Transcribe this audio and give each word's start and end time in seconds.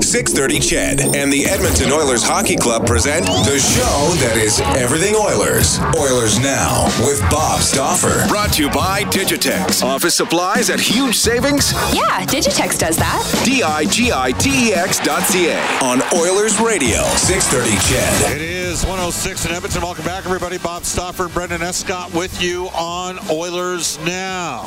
630 0.00 0.58
CHED 0.58 1.00
and 1.14 1.32
the 1.32 1.46
Edmonton 1.46 1.92
Oilers 1.92 2.22
Hockey 2.24 2.56
Club 2.56 2.86
present 2.86 3.24
the 3.26 3.58
show 3.58 4.10
that 4.26 4.36
is 4.36 4.60
everything 4.76 5.14
Oilers. 5.14 5.78
Oilers 5.96 6.38
Now 6.40 6.86
with 7.06 7.20
Bob 7.30 7.60
Stauffer. 7.60 8.26
Brought 8.28 8.52
to 8.54 8.64
you 8.64 8.70
by 8.70 9.04
Digitex. 9.04 9.84
Office 9.84 10.14
supplies 10.16 10.68
at 10.68 10.80
huge 10.80 11.16
savings? 11.16 11.72
Yeah, 11.94 12.26
Digitex 12.26 12.78
does 12.78 12.96
that. 12.96 13.22
D-I-G-I-T-E-X 13.44 14.98
dot 15.00 15.22
C-A 15.22 15.60
on 15.80 16.02
Oilers 16.12 16.60
Radio. 16.60 17.04
630 17.14 17.70
CHED. 17.86 18.34
It 18.34 18.42
is 18.42 18.63
106 18.82 19.44
in 19.44 19.52
Edmonton. 19.52 19.82
Welcome 19.82 20.06
back, 20.06 20.24
everybody. 20.24 20.56
Bob 20.56 20.84
Stauffer, 20.84 21.28
Brendan 21.28 21.60
Escott 21.60 22.12
with 22.14 22.42
you 22.42 22.68
on 22.68 23.18
Oilers 23.30 23.98
Now, 24.06 24.62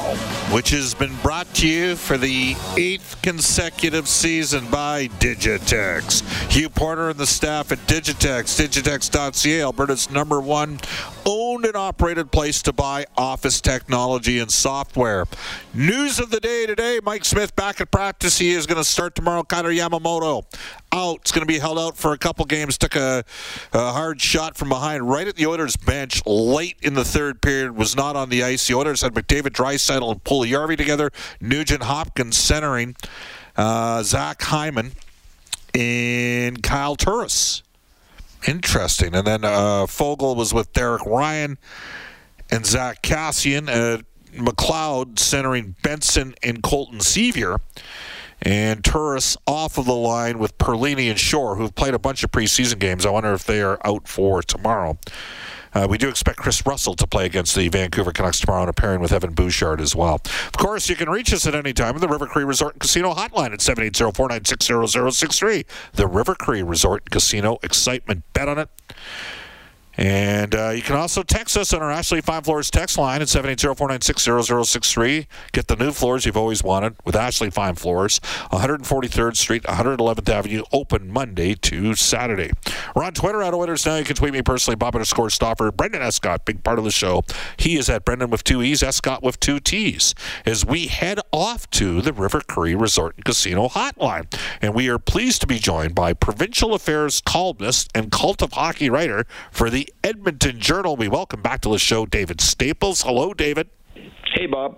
which 0.52 0.70
has 0.70 0.94
been 0.94 1.16
brought 1.18 1.52
to 1.56 1.68
you 1.68 1.96
for 1.96 2.16
the 2.16 2.56
eighth 2.78 3.20
consecutive 3.24 4.08
season 4.08 4.70
by 4.70 5.08
Digitex. 5.20 6.22
Hugh 6.52 6.70
Porter 6.70 7.10
and 7.10 7.18
the 7.18 7.26
staff 7.26 7.72
at 7.72 7.80
Digitex, 7.80 8.64
digitex.ca, 8.64 9.62
Alberta's 9.62 10.12
number 10.12 10.40
one 10.40 10.80
owned 11.26 11.66
and 11.66 11.76
operated 11.76 12.32
place 12.32 12.62
to 12.62 12.72
buy 12.72 13.06
office 13.18 13.60
technology 13.60 14.40
and 14.40 14.50
software. 14.52 15.26
News 15.74 16.20
of 16.20 16.30
the 16.30 16.40
day 16.40 16.66
today 16.66 17.00
Mike 17.04 17.26
Smith 17.26 17.56
back 17.56 17.82
at 17.82 17.92
practice. 17.92 18.38
He 18.38 18.52
is 18.52 18.66
going 18.66 18.78
to 18.78 18.84
start 18.84 19.16
tomorrow. 19.16 19.44
Kailer 19.44 19.72
Yamamoto 19.72 20.46
out. 20.92 21.20
It's 21.22 21.32
going 21.32 21.46
to 21.46 21.52
be 21.52 21.60
held 21.60 21.78
out 21.80 21.98
for 21.98 22.14
a 22.14 22.18
couple 22.18 22.46
games. 22.46 22.78
Took 22.78 22.96
a, 22.96 23.24
a 23.74 23.92
hard 23.92 24.22
shot 24.22 24.58
from 24.58 24.70
behind 24.70 25.10
right 25.10 25.28
at 25.28 25.36
the 25.36 25.46
Oilers 25.46 25.76
bench 25.76 26.22
late 26.26 26.78
in 26.82 26.94
the 26.94 27.06
third 27.06 27.42
period. 27.42 27.76
Was 27.76 27.96
not 27.96 28.16
on 28.16 28.30
the 28.30 28.44
ice. 28.44 28.68
The 28.68 28.76
Oilers 28.76 29.02
had 29.02 29.14
McDavid, 29.14 29.52
Draisaitl, 29.52 30.12
and 30.12 30.24
Puljujarvi 30.24 30.78
together. 30.78 31.12
Nugent 31.42 31.84
Hopkins 31.84 32.38
centering. 32.38 32.96
Uh, 33.56 34.04
Zach 34.04 34.42
Hyman 34.42 34.92
and 35.74 36.62
Kyle 36.62 36.96
Turris. 36.96 37.64
Interesting. 38.48 39.16
And 39.16 39.26
then 39.26 39.44
uh, 39.44 39.88
Foegele 39.88 40.36
was 40.36 40.54
with 40.54 40.72
Derek 40.74 41.06
Ryan 41.06 41.58
and 42.52 42.66
Zack 42.66 43.02
Kassian. 43.02 43.68
Uh, 43.68 44.04
McLeod 44.34 45.20
centering 45.20 45.76
Benson 45.82 46.36
and 46.44 46.62
Colton 46.62 47.00
Sceviour. 47.00 47.60
And 48.42 48.84
Turris 48.84 49.38
off 49.46 49.78
of 49.78 49.86
the 49.86 49.96
line 49.96 50.40
with 50.40 50.58
Perlini 50.58 51.10
and 51.10 51.20
Shore, 51.20 51.56
who've 51.56 51.74
played 51.74 51.94
a 51.94 52.00
bunch 52.00 52.24
of 52.24 52.32
preseason 52.32 52.80
games. 52.80 53.06
I 53.06 53.10
wonder 53.10 53.34
if 53.34 53.46
they 53.46 53.62
are 53.62 53.80
out 53.84 54.08
for 54.08 54.42
tomorrow. 54.42 54.98
Uh, 55.74 55.86
we 55.88 55.98
do 55.98 56.10
expect 56.10 56.40
Kris 56.40 56.66
Russell 56.66 56.96
to 56.96 57.06
play 57.06 57.26
against 57.26 57.56
the 57.56 57.70
Vancouver 57.70 58.12
Canucks 58.12 58.40
tomorrow 58.40 58.62
and 58.62 58.70
a 58.70 58.74
pairing 58.74 59.00
with 59.00 59.14
Evan 59.14 59.34
Bouchard 59.34 59.80
as 59.80 59.96
well. 59.96 60.20
Of 60.48 60.58
course, 60.58 60.90
you 60.90 60.96
can 60.96 61.08
reach 61.10 61.32
us 61.34 61.46
at 61.46 61.54
any 61.54 61.74
time 61.74 61.94
at 61.96 62.02
the 62.02 62.08
River 62.08 62.26
Cree 62.26 62.44
Resort 62.44 62.74
and 62.74 62.82
Casino 62.82 63.14
hotline 63.14 63.54
at 63.54 63.60
780-496-0063. 63.60 65.66
The 65.94 66.08
River 66.08 66.34
Cree 66.36 66.64
Resort 66.64 67.04
and 67.04 67.12
Casino 67.12 67.60
excitement. 67.62 68.24
Bet 68.34 68.50
on 68.50 68.58
it. 68.58 68.70
And 69.98 70.54
uh, 70.54 70.70
you 70.70 70.84
can 70.84 70.96
also 70.96 71.24
text 71.24 71.58
us 71.58 71.74
on 71.74 71.82
our 71.82 71.92
Ashley 71.92 72.22
Fine 72.22 72.44
Floors 72.44 72.70
text 72.70 73.00
line 73.00 73.22
at 73.22 73.28
780-496-0063. 73.28 75.26
Get 75.52 75.68
the 75.68 75.76
new 75.76 75.92
floors 75.92 76.26
you've 76.26 76.38
always 76.38 76.64
wanted 76.64 76.96
with 77.04 77.16
Ashley 77.16 77.50
Fine 77.50 77.76
Floors, 77.76 78.20
143rd 78.52 79.36
Street, 79.36 79.64
111th 79.64 80.30
Avenue, 80.30 80.64
open 80.72 81.12
Monday 81.12 81.56
to 81.56 81.96
Saturday. 81.96 82.52
We're 82.98 83.04
on 83.04 83.14
Twitter 83.14 83.44
at 83.44 83.54
Oilers 83.54 83.86
Now. 83.86 83.98
You 83.98 84.04
can 84.04 84.16
tweet 84.16 84.34
me 84.34 84.42
personally, 84.42 84.76
Bob 84.76 84.96
underscore 84.96 85.30
Stauffer. 85.30 85.72
Brendan 85.72 86.02
Escott, 86.02 86.46
big 86.46 86.64
part 86.64 86.80
of 86.80 86.84
the 86.84 86.90
show. 86.90 87.24
He 87.56 87.78
is 87.78 87.92
at 87.92 88.04
Brendan 88.04 88.32
with 88.32 88.44
two 88.44 88.64
E's, 88.64 88.82
Escott 88.82 89.22
with 89.22 89.40
two 89.40 89.60
T's. 89.60 90.16
As 90.48 90.66
we 90.66 90.88
head 90.88 91.20
off 91.32 91.70
to 91.70 92.02
the 92.02 92.12
River 92.12 92.42
Cree 92.42 92.74
Resort 92.74 93.16
and 93.16 93.24
Casino 93.24 93.68
hotline. 93.68 94.36
And 94.64 94.74
we 94.74 94.90
are 94.90 94.98
pleased 94.98 95.42
to 95.42 95.48
be 95.48 95.60
joined 95.60 95.94
by 95.94 96.14
Provincial 96.14 96.74
Affairs 96.74 97.22
columnist 97.22 97.92
and 97.94 98.12
cult 98.12 98.42
of 98.42 98.54
hockey 98.54 98.90
writer 98.90 99.28
for 99.52 99.70
the 99.70 99.88
Edmonton 100.04 100.60
Journal. 100.60 100.96
We 100.96 101.08
welcome 101.08 101.44
back 101.44 101.62
to 101.62 101.70
the 101.70 101.78
show 101.78 102.08
David 102.08 102.42
Staples. 102.42 103.04
Hello, 103.04 103.32
David. 103.32 103.70
Hey, 104.38 104.46
Bob. 104.46 104.78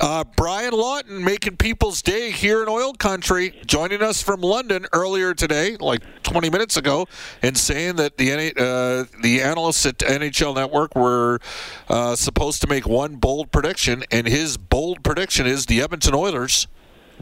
Uh, 0.00 0.24
Brian 0.36 0.72
Lawton 0.72 1.22
making 1.22 1.58
people's 1.58 2.02
day 2.02 2.32
here 2.32 2.60
in 2.60 2.68
oil 2.68 2.92
country, 2.92 3.56
joining 3.64 4.02
us 4.02 4.20
from 4.20 4.40
London 4.40 4.84
earlier 4.92 5.32
today, 5.32 5.76
like 5.76 6.02
20 6.24 6.50
minutes 6.50 6.76
ago, 6.76 7.06
and 7.40 7.56
saying 7.56 7.94
that 7.96 8.16
the 8.16 8.32
uh, 8.32 9.04
the 9.22 9.42
analysts 9.42 9.86
at 9.86 9.98
NHL 9.98 10.56
Network 10.56 10.96
were 10.96 11.38
uh, 11.88 12.16
supposed 12.16 12.60
to 12.62 12.66
make 12.66 12.84
one 12.84 13.14
bold 13.14 13.52
prediction, 13.52 14.02
and 14.10 14.26
his 14.26 14.56
bold 14.56 15.04
prediction 15.04 15.46
is 15.46 15.66
the 15.66 15.80
Edmonton 15.80 16.16
Oilers 16.16 16.66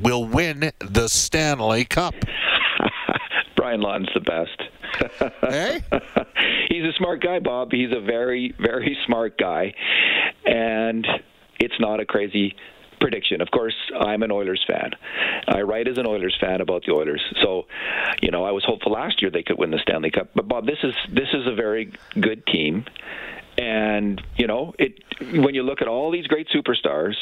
will 0.00 0.24
win 0.24 0.72
the 0.78 1.06
Stanley 1.08 1.84
Cup. 1.84 2.14
Brian 3.56 3.82
Lawton's 3.82 4.08
the 4.14 4.20
best. 4.20 4.62
hey? 5.42 5.82
He's 6.70 6.84
a 6.84 6.92
smart 6.96 7.22
guy, 7.22 7.40
Bob. 7.40 7.72
He's 7.72 7.92
a 7.92 8.00
very, 8.00 8.54
very 8.58 8.96
smart 9.06 9.38
guy. 9.38 9.74
And 10.46 11.06
it's 11.58 11.78
not 11.80 12.00
a 12.00 12.06
crazy 12.06 12.54
prediction. 13.00 13.40
Of 13.40 13.50
course, 13.50 13.74
I'm 13.98 14.22
an 14.22 14.30
Oilers 14.30 14.64
fan. 14.66 14.92
I 15.48 15.62
write 15.62 15.88
as 15.88 15.98
an 15.98 16.06
Oilers 16.06 16.36
fan 16.40 16.60
about 16.60 16.84
the 16.86 16.92
Oilers. 16.92 17.22
So, 17.42 17.66
you 18.22 18.30
know, 18.30 18.44
I 18.44 18.52
was 18.52 18.64
hopeful 18.64 18.92
last 18.92 19.20
year 19.20 19.30
they 19.30 19.42
could 19.42 19.58
win 19.58 19.70
the 19.70 19.78
Stanley 19.78 20.10
Cup. 20.10 20.30
But 20.34 20.48
Bob, 20.48 20.66
this 20.66 20.78
is 20.82 20.94
this 21.12 21.28
is 21.32 21.46
a 21.46 21.54
very 21.54 21.92
good 22.18 22.46
team. 22.46 22.84
And, 23.58 24.20
you 24.36 24.46
know, 24.46 24.74
it 24.78 25.02
when 25.20 25.54
you 25.54 25.62
look 25.62 25.82
at 25.82 25.88
all 25.88 26.10
these 26.10 26.26
great 26.26 26.48
superstars, 26.48 27.14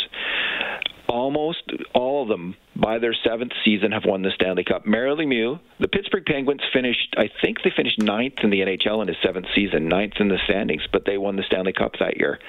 almost 1.14 1.62
all 1.94 2.22
of 2.22 2.28
them 2.28 2.56
by 2.74 2.98
their 2.98 3.14
seventh 3.24 3.52
season 3.64 3.92
have 3.92 4.02
won 4.04 4.22
the 4.22 4.32
Stanley 4.34 4.64
Cup. 4.64 4.84
Mario 4.84 5.14
Lemieux, 5.14 5.60
the 5.78 5.86
Pittsburgh 5.86 6.24
Penguins 6.26 6.60
finished, 6.72 7.14
I 7.16 7.30
think 7.40 7.58
they 7.62 7.70
finished 7.74 8.02
ninth 8.02 8.34
in 8.42 8.50
the 8.50 8.58
NHL 8.58 9.00
in 9.00 9.06
his 9.06 9.16
seventh 9.22 9.46
season, 9.54 9.88
ninth 9.88 10.14
in 10.18 10.26
the 10.26 10.38
standings, 10.44 10.82
but 10.92 11.04
they 11.06 11.16
won 11.16 11.36
the 11.36 11.44
Stanley 11.44 11.72
Cup 11.72 11.92
that 12.00 12.16
year. 12.16 12.40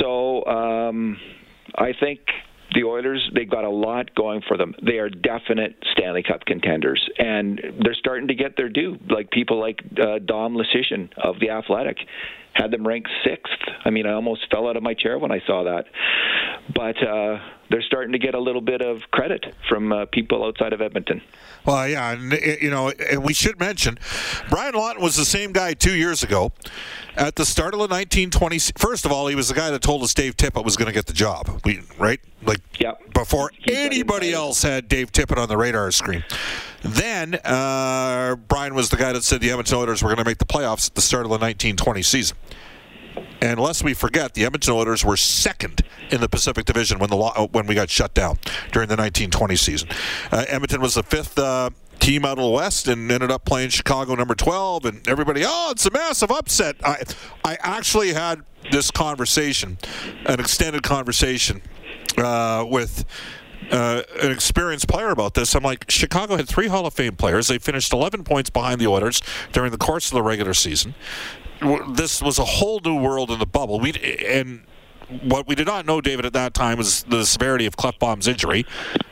So 0.00 0.44
um, 0.46 1.18
I 1.76 1.92
think 1.98 2.18
the 2.74 2.82
Oilers, 2.82 3.30
they've 3.32 3.48
got 3.48 3.64
a 3.64 3.70
lot 3.70 4.12
going 4.16 4.42
for 4.46 4.56
them. 4.56 4.74
They 4.84 4.98
are 4.98 5.08
definite 5.08 5.76
Stanley 5.92 6.24
Cup 6.24 6.44
contenders, 6.46 7.08
and 7.16 7.60
they're 7.80 7.94
starting 7.94 8.26
to 8.28 8.34
get 8.34 8.56
their 8.56 8.68
due. 8.68 8.98
Like 9.08 9.30
people 9.30 9.60
like 9.60 9.80
uh, 9.92 10.18
Dom 10.18 10.54
Luszczyszyn 10.54 11.10
of 11.16 11.36
The 11.40 11.50
Athletic 11.50 11.98
had 12.54 12.72
them 12.72 12.86
ranked 12.86 13.08
sixth. 13.24 13.52
I 13.84 13.90
mean, 13.90 14.06
I 14.06 14.12
almost 14.14 14.46
fell 14.50 14.68
out 14.68 14.76
of 14.76 14.82
my 14.82 14.94
chair 14.94 15.18
when 15.18 15.30
I 15.30 15.40
saw 15.46 15.64
that. 15.64 15.84
But 16.74 16.96
uh, 17.06 17.38
they're 17.70 17.82
starting 17.82 18.12
to 18.12 18.18
get 18.18 18.34
a 18.34 18.40
little 18.40 18.60
bit 18.60 18.80
of 18.80 19.02
credit 19.10 19.54
from 19.68 19.92
uh, 19.92 20.06
people 20.06 20.44
outside 20.44 20.72
of 20.72 20.80
Edmonton. 20.80 21.22
Well, 21.64 21.88
yeah, 21.88 22.12
and 22.12 22.32
you 22.62 22.70
know, 22.70 22.90
and 22.90 23.22
we 23.22 23.34
should 23.34 23.58
mention 23.60 23.98
Brian 24.48 24.74
Lawton 24.74 25.02
was 25.02 25.16
the 25.16 25.24
same 25.24 25.52
guy 25.52 25.74
two 25.74 25.94
years 25.94 26.22
ago 26.22 26.52
at 27.16 27.36
the 27.36 27.44
start 27.44 27.74
of 27.74 27.78
the 27.78 27.88
1920. 27.88 28.58
First 28.76 29.04
of 29.04 29.12
all, 29.12 29.26
he 29.26 29.34
was 29.34 29.48
the 29.48 29.54
guy 29.54 29.70
that 29.70 29.82
told 29.82 30.02
us 30.02 30.14
Dave 30.14 30.36
Tippett 30.36 30.64
was 30.64 30.76
going 30.76 30.86
to 30.86 30.94
get 30.94 31.06
the 31.06 31.12
job. 31.12 31.60
We 31.64 31.80
right 31.98 32.20
like 32.42 32.60
yep. 32.78 33.12
before 33.12 33.50
anybody 33.66 34.32
else 34.32 34.62
had 34.62 34.88
Dave 34.88 35.12
Tippett 35.12 35.36
on 35.36 35.48
the 35.48 35.56
radar 35.56 35.90
screen. 35.90 36.24
Then 36.82 37.34
uh, 37.44 38.36
Brian 38.46 38.74
was 38.74 38.88
the 38.88 38.96
guy 38.96 39.12
that 39.12 39.24
said 39.24 39.40
the 39.40 39.50
Edmonton 39.50 39.78
Oilers 39.78 40.02
were 40.02 40.08
going 40.08 40.18
to 40.18 40.24
make 40.24 40.38
the 40.38 40.46
playoffs 40.46 40.88
at 40.88 40.94
the 40.94 41.00
start 41.00 41.22
of 41.22 41.30
the 41.30 41.34
1920 41.34 42.02
season. 42.02 42.36
And 43.40 43.60
lest 43.60 43.84
we 43.84 43.94
forget, 43.94 44.34
the 44.34 44.44
Edmonton 44.44 44.74
Oilers 44.74 45.04
were 45.04 45.16
second 45.16 45.82
in 46.10 46.20
the 46.20 46.28
Pacific 46.28 46.64
Division 46.64 46.98
when 46.98 47.10
the 47.10 47.48
when 47.52 47.66
we 47.66 47.74
got 47.74 47.90
shut 47.90 48.14
down 48.14 48.38
during 48.72 48.88
the 48.88 48.96
1920 48.96 49.56
season. 49.56 49.88
Uh, 50.30 50.44
Edmonton 50.48 50.80
was 50.80 50.94
the 50.94 51.02
fifth 51.02 51.38
uh, 51.38 51.70
team 51.98 52.24
out 52.24 52.38
of 52.38 52.44
the 52.44 52.50
West 52.50 52.88
and 52.88 53.10
ended 53.10 53.30
up 53.30 53.44
playing 53.44 53.70
Chicago 53.70 54.14
number 54.14 54.34
12. 54.34 54.84
And 54.84 55.08
everybody, 55.08 55.42
oh, 55.44 55.70
it's 55.70 55.86
a 55.86 55.90
massive 55.90 56.30
upset. 56.30 56.76
I 56.84 57.02
I 57.44 57.58
actually 57.60 58.12
had 58.12 58.42
this 58.70 58.90
conversation, 58.90 59.78
an 60.26 60.40
extended 60.40 60.82
conversation 60.82 61.62
uh, 62.16 62.64
with. 62.68 63.04
Uh, 63.72 64.02
an 64.22 64.30
experienced 64.30 64.88
player 64.88 65.10
about 65.10 65.34
this. 65.34 65.54
I'm 65.54 65.62
like, 65.62 65.90
Chicago 65.90 66.36
had 66.36 66.48
three 66.48 66.68
Hall 66.68 66.86
of 66.86 66.94
Fame 66.94 67.16
players. 67.16 67.48
They 67.48 67.58
finished 67.58 67.92
11 67.92 68.24
points 68.24 68.48
behind 68.48 68.80
the 68.80 68.86
Oilers 68.86 69.20
during 69.52 69.72
the 69.72 69.76
course 69.76 70.06
of 70.06 70.14
the 70.14 70.22
regular 70.22 70.54
season 70.54 70.94
this 71.88 72.22
was 72.22 72.38
a 72.38 72.44
whole 72.44 72.80
new 72.84 72.96
world 72.96 73.30
in 73.30 73.38
the 73.38 73.46
bubble. 73.46 73.80
We 73.80 73.92
and 74.26 74.64
what 75.22 75.46
we 75.46 75.54
did 75.54 75.66
not 75.66 75.86
know, 75.86 76.00
David, 76.00 76.26
at 76.26 76.32
that 76.34 76.54
time 76.54 76.78
was 76.78 77.02
the 77.04 77.24
severity 77.24 77.66
of 77.66 77.76
Klefbom's 77.76 78.28
injury. 78.28 78.66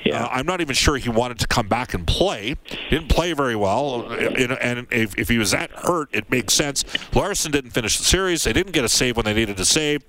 Yeah. 0.04 0.24
Uh, 0.24 0.28
I'm 0.30 0.46
not 0.46 0.60
even 0.60 0.74
sure 0.74 0.96
he 0.96 1.08
wanted 1.08 1.38
to 1.40 1.46
come 1.46 1.68
back 1.68 1.94
and 1.94 2.06
play. 2.06 2.56
He 2.64 2.90
didn't 2.90 3.08
play 3.08 3.32
very 3.32 3.56
well, 3.56 4.02
and 4.12 4.86
if, 4.90 5.18
if, 5.18 5.28
he 5.28 5.38
was 5.38 5.50
that 5.50 5.70
hurt, 5.70 6.08
it 6.12 6.30
makes 6.30 6.54
sense. 6.54 6.84
Larsson 7.14 7.50
didn't 7.50 7.70
finish 7.70 7.96
the 7.96 8.04
series. 8.04 8.44
They 8.44 8.52
didn't 8.52 8.72
get 8.72 8.84
a 8.84 8.88
save 8.88 9.16
when 9.16 9.24
they 9.24 9.34
needed 9.34 9.58
a 9.58 9.64
save, 9.64 10.02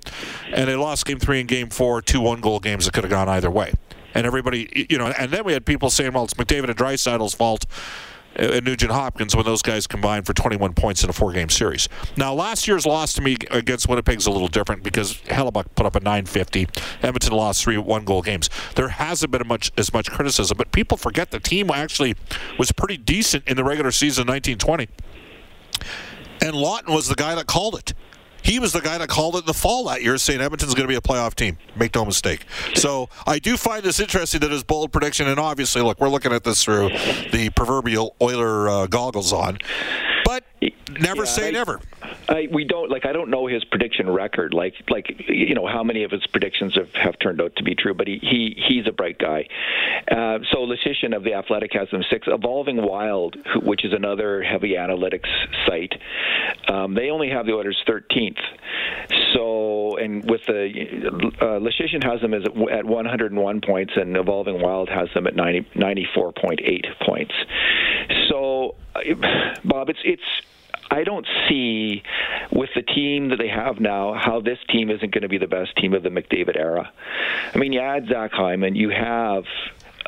and 0.54 0.70
they 0.70 0.76
lost 0.76 1.06
Game 1.06 1.20
Three 1.20 1.40
and 1.40 1.48
Game 1.48 1.70
Four, 1.70 2.02
two 2.02 2.22
one-goal 2.22 2.60
games 2.60 2.86
that 2.86 2.94
could 2.94 3.04
have 3.04 3.12
gone 3.12 3.30
either 3.30 3.50
way. 3.50 3.74
And 4.14 4.26
everybody, 4.26 4.88
you 4.90 4.98
know, 4.98 5.08
and 5.08 5.32
then 5.32 5.46
we 5.46 5.54
had 5.54 5.66
people 5.66 5.90
saying, 5.90 6.14
"Well, 6.14 6.26
it's 6.26 6.34
McDavid 6.34 6.70
and 6.70 6.78
Draisaitl's 6.78 7.34
fault." 7.34 7.66
And 8.38 8.66
Nugent 8.66 8.92
Hopkins 8.92 9.36
when 9.36 9.46
those 9.46 9.64
guys 9.64 9.88
combined 9.88 10.28
for 10.28 10.34
21 10.34 10.74
points 10.74 11.04
in 11.04 11.10
a 11.10 11.14
four-game 11.14 11.50
series. 11.50 11.90
Now, 12.16 12.34
last 12.34 12.68
year's 12.68 12.86
loss 12.86 13.14
to 13.14 13.22
me 13.22 13.36
against 13.50 13.88
Winnipeg's 13.90 14.28
a 14.28 14.32
little 14.32 14.48
different 14.48 14.84
because 14.84 15.16
Hellebuyck 15.24 15.66
put 15.76 15.88
up 15.88 15.96
a 15.96 16.00
950. 16.00 16.68
Edmonton 17.02 17.34
lost 17.34 17.64
three 17.64 17.78
one-goal 17.78 18.22
games. 18.22 18.50
There 18.76 18.90
hasn't 18.90 19.32
been 19.32 19.48
much 19.48 19.72
as 19.76 19.92
much 19.92 20.12
criticism, 20.12 20.56
but 20.56 20.72
people 20.72 20.98
forget 20.98 21.32
the 21.32 21.40
team 21.40 21.72
actually 21.72 22.16
was 22.60 22.72
pretty 22.72 22.98
decent 22.98 23.48
in 23.48 23.58
the 23.58 23.64
regular 23.64 23.92
season 23.92 24.28
1920. 24.28 24.88
And 26.42 26.56
Lawton 26.56 26.94
was 26.94 27.08
the 27.08 27.16
guy 27.16 27.34
that 27.34 27.48
called 27.48 27.76
it. 27.76 27.94
He 28.48 28.60
was 28.60 28.72
the 28.72 28.80
guy 28.80 28.98
that 28.98 29.10
called 29.10 29.36
it 29.36 29.40
in 29.40 29.46
the 29.46 29.54
fall 29.54 29.84
that 29.90 30.02
year, 30.02 30.18
saying 30.18 30.40
Edmonton's 30.40 30.74
going 30.74 30.88
to 30.88 30.92
be 30.92 30.96
a 30.96 31.02
playoff 31.02 31.36
team. 31.36 31.58
Make 31.76 31.94
no 31.96 32.06
mistake. 32.06 32.46
So 32.76 33.10
I 33.26 33.40
do 33.40 33.58
find 33.58 33.84
this 33.84 34.00
interesting 34.00 34.40
that 34.40 34.52
his 34.52 34.64
bold 34.64 34.94
prediction, 34.94 35.28
and 35.28 35.38
obviously, 35.38 35.82
look, 35.82 36.00
we're 36.00 36.08
looking 36.08 36.32
at 36.32 36.46
this 36.46 36.64
through 36.64 36.92
the 37.34 37.52
proverbial 37.58 38.16
Oiler 38.22 38.70
uh, 38.70 38.88
goggles 38.88 39.34
on. 39.34 39.58
Never 41.00 41.24
yeah, 41.24 41.26
say 41.26 41.48
I, 41.50 41.52
never. 41.52 41.80
I, 42.30 42.48
we 42.52 42.66
don't 42.66 42.90
like. 42.90 43.06
I 43.06 43.12
don't 43.12 43.30
know 43.30 43.46
his 43.46 43.64
prediction 43.66 44.10
record. 44.10 44.54
Like, 44.54 44.74
like 44.90 45.06
you 45.28 45.54
know, 45.54 45.68
how 45.68 45.84
many 45.84 46.04
of 46.04 46.12
his 46.12 46.26
predictions 46.28 46.76
have, 46.76 46.92
have 46.94 47.20
turned 47.20 47.42
out 47.42 47.56
to 47.58 47.64
be 47.64 47.76
true. 47.76 47.94
But 47.94 48.08
he, 48.08 48.20
he 48.22 48.56
he's 48.68 48.88
a 48.88 48.92
bright 48.92 49.20
guy. 49.20 49.48
Uh, 50.10 50.40
so 50.52 50.60
Luszczyszyn 50.66 51.16
of 51.16 51.24
the 51.24 51.34
Athletic 51.34 51.74
has 51.74 51.90
them 51.92 52.04
six. 52.10 52.28
Evolving 52.28 52.82
Wild, 52.82 53.38
which 53.62 53.86
is 53.86 53.94
another 53.94 54.42
heavy 54.42 54.74
analytics 54.74 55.28
site, 55.68 55.94
um, 56.70 56.96
they 56.96 57.10
only 57.10 57.30
have 57.30 57.46
the 57.46 57.54
Oilers 57.54 57.78
13th. 57.88 58.40
So, 59.34 59.98
and 59.98 60.30
with 60.30 60.42
the 60.48 61.30
uh, 61.40 62.10
has 62.10 62.22
them 62.22 62.34
as 62.34 62.44
at 62.72 62.86
101 62.86 63.62
points, 63.62 63.94
and 63.96 64.18
Evolving 64.18 64.62
Wild 64.62 64.90
has 64.90 65.10
them 65.14 65.28
at 65.28 65.36
90, 65.36 65.68
94.8 65.76 66.86
points. 67.06 67.34
Bob, 69.64 69.90
it's 69.90 70.00
it's 70.04 70.24
I 70.90 71.04
don't 71.04 71.28
see 71.50 72.04
with 72.52 72.70
the 72.76 72.82
team 72.82 73.30
that 73.30 73.38
they 73.38 73.50
have 73.50 73.80
now 73.80 74.14
how 74.14 74.40
this 74.40 74.60
team 74.70 74.90
isn't 74.90 75.12
going 75.14 75.22
to 75.22 75.28
be 75.28 75.38
the 75.38 75.48
best 75.48 75.76
team 75.78 75.94
of 75.94 76.04
the 76.04 76.10
McDavid 76.10 76.56
era. 76.56 76.92
I 77.54 77.58
mean, 77.58 77.74
you 77.74 77.80
add 77.80 78.08
Zach 78.08 78.32
Hyman, 78.32 78.76
you 78.76 78.90
have 78.90 79.44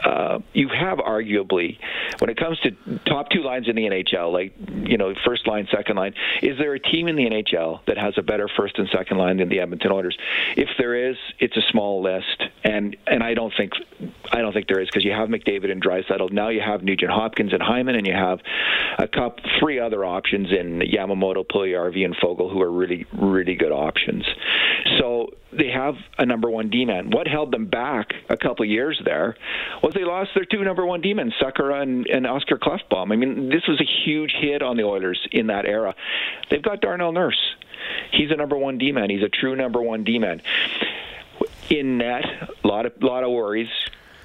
uh, 0.03 0.39
you 0.53 0.69
have 0.69 0.99
arguably, 0.99 1.77
when 2.19 2.29
it 2.29 2.37
comes 2.37 2.59
to 2.59 2.71
top 3.05 3.29
two 3.29 3.41
lines 3.41 3.67
in 3.67 3.75
the 3.75 3.83
NHL, 3.83 4.31
like 4.31 4.53
you 4.87 4.97
know, 4.97 5.13
first 5.25 5.47
line, 5.47 5.67
second 5.71 5.97
line, 5.97 6.13
is 6.41 6.57
there 6.57 6.73
a 6.73 6.79
team 6.79 7.07
in 7.07 7.15
the 7.15 7.25
NHL 7.29 7.85
that 7.85 7.97
has 7.97 8.13
a 8.17 8.21
better 8.21 8.49
first 8.57 8.77
and 8.77 8.87
second 8.89 9.17
line 9.17 9.37
than 9.37 9.49
the 9.49 9.59
Edmonton 9.59 9.91
Oilers? 9.91 10.17
If 10.55 10.69
there 10.77 11.09
is, 11.09 11.17
it's 11.39 11.57
a 11.57 11.61
small 11.71 12.01
list, 12.01 12.43
and 12.63 12.95
and 13.07 13.23
I 13.23 13.33
don't 13.33 13.53
think 13.55 13.73
I 14.31 14.41
don't 14.41 14.53
think 14.53 14.67
there 14.67 14.81
is 14.81 14.87
because 14.87 15.03
you 15.03 15.11
have 15.11 15.29
McDavid 15.29 15.71
and 15.71 15.83
Draisaitl. 15.83 16.31
Now 16.31 16.49
you 16.49 16.61
have 16.61 16.83
Nugent 16.83 17.11
Hopkins 17.11 17.53
and 17.53 17.61
Hyman, 17.61 17.95
and 17.95 18.07
you 18.07 18.13
have 18.13 18.39
a 18.97 19.07
couple, 19.07 19.43
three 19.59 19.79
other 19.79 20.05
options 20.05 20.49
in 20.51 20.79
Yamamoto, 20.79 21.45
Puljujarvi, 21.45 22.05
and 22.05 22.15
Foegele, 22.15 22.51
who 22.51 22.61
are 22.61 22.71
really 22.71 23.05
really 23.13 23.55
good 23.55 23.71
options. 23.71 24.25
So 24.99 25.33
they 25.51 25.69
have 25.69 25.95
a 26.17 26.25
number 26.25 26.49
one 26.49 26.69
D 26.69 26.85
man. 26.85 27.09
What 27.09 27.27
held 27.27 27.51
them 27.51 27.67
back 27.67 28.13
a 28.29 28.37
couple 28.37 28.65
years 28.65 29.01
there 29.03 29.35
was 29.81 29.93
they 29.93 30.03
lost 30.03 30.31
their 30.35 30.45
two 30.45 30.63
number 30.63 30.85
one 30.85 31.01
D 31.01 31.13
men, 31.13 31.33
Sekera 31.41 31.81
and, 31.81 32.07
and 32.07 32.27
Oskar 32.27 32.57
Klefbom. 32.57 33.11
I 33.11 33.15
mean, 33.15 33.49
this 33.49 33.67
was 33.67 33.81
a 33.81 34.05
huge 34.05 34.33
hit 34.39 34.61
on 34.61 34.77
the 34.77 34.83
Oilers 34.83 35.19
in 35.31 35.47
that 35.47 35.65
era. 35.65 35.95
They've 36.49 36.61
got 36.61 36.81
Darnell 36.81 37.11
Nurse. 37.11 37.39
He's 38.11 38.31
a 38.31 38.35
number 38.35 38.57
one 38.57 38.77
D 38.77 38.91
man. 38.91 39.09
He's 39.09 39.23
a 39.23 39.29
true 39.29 39.55
number 39.55 39.81
one 39.81 40.03
D 40.03 40.19
man. 40.19 40.41
In 41.69 41.97
net, 41.97 42.25
a 42.63 42.67
lot 42.67 42.85
of 42.85 42.93
lot 43.01 43.23
of 43.23 43.31
worries. 43.31 43.69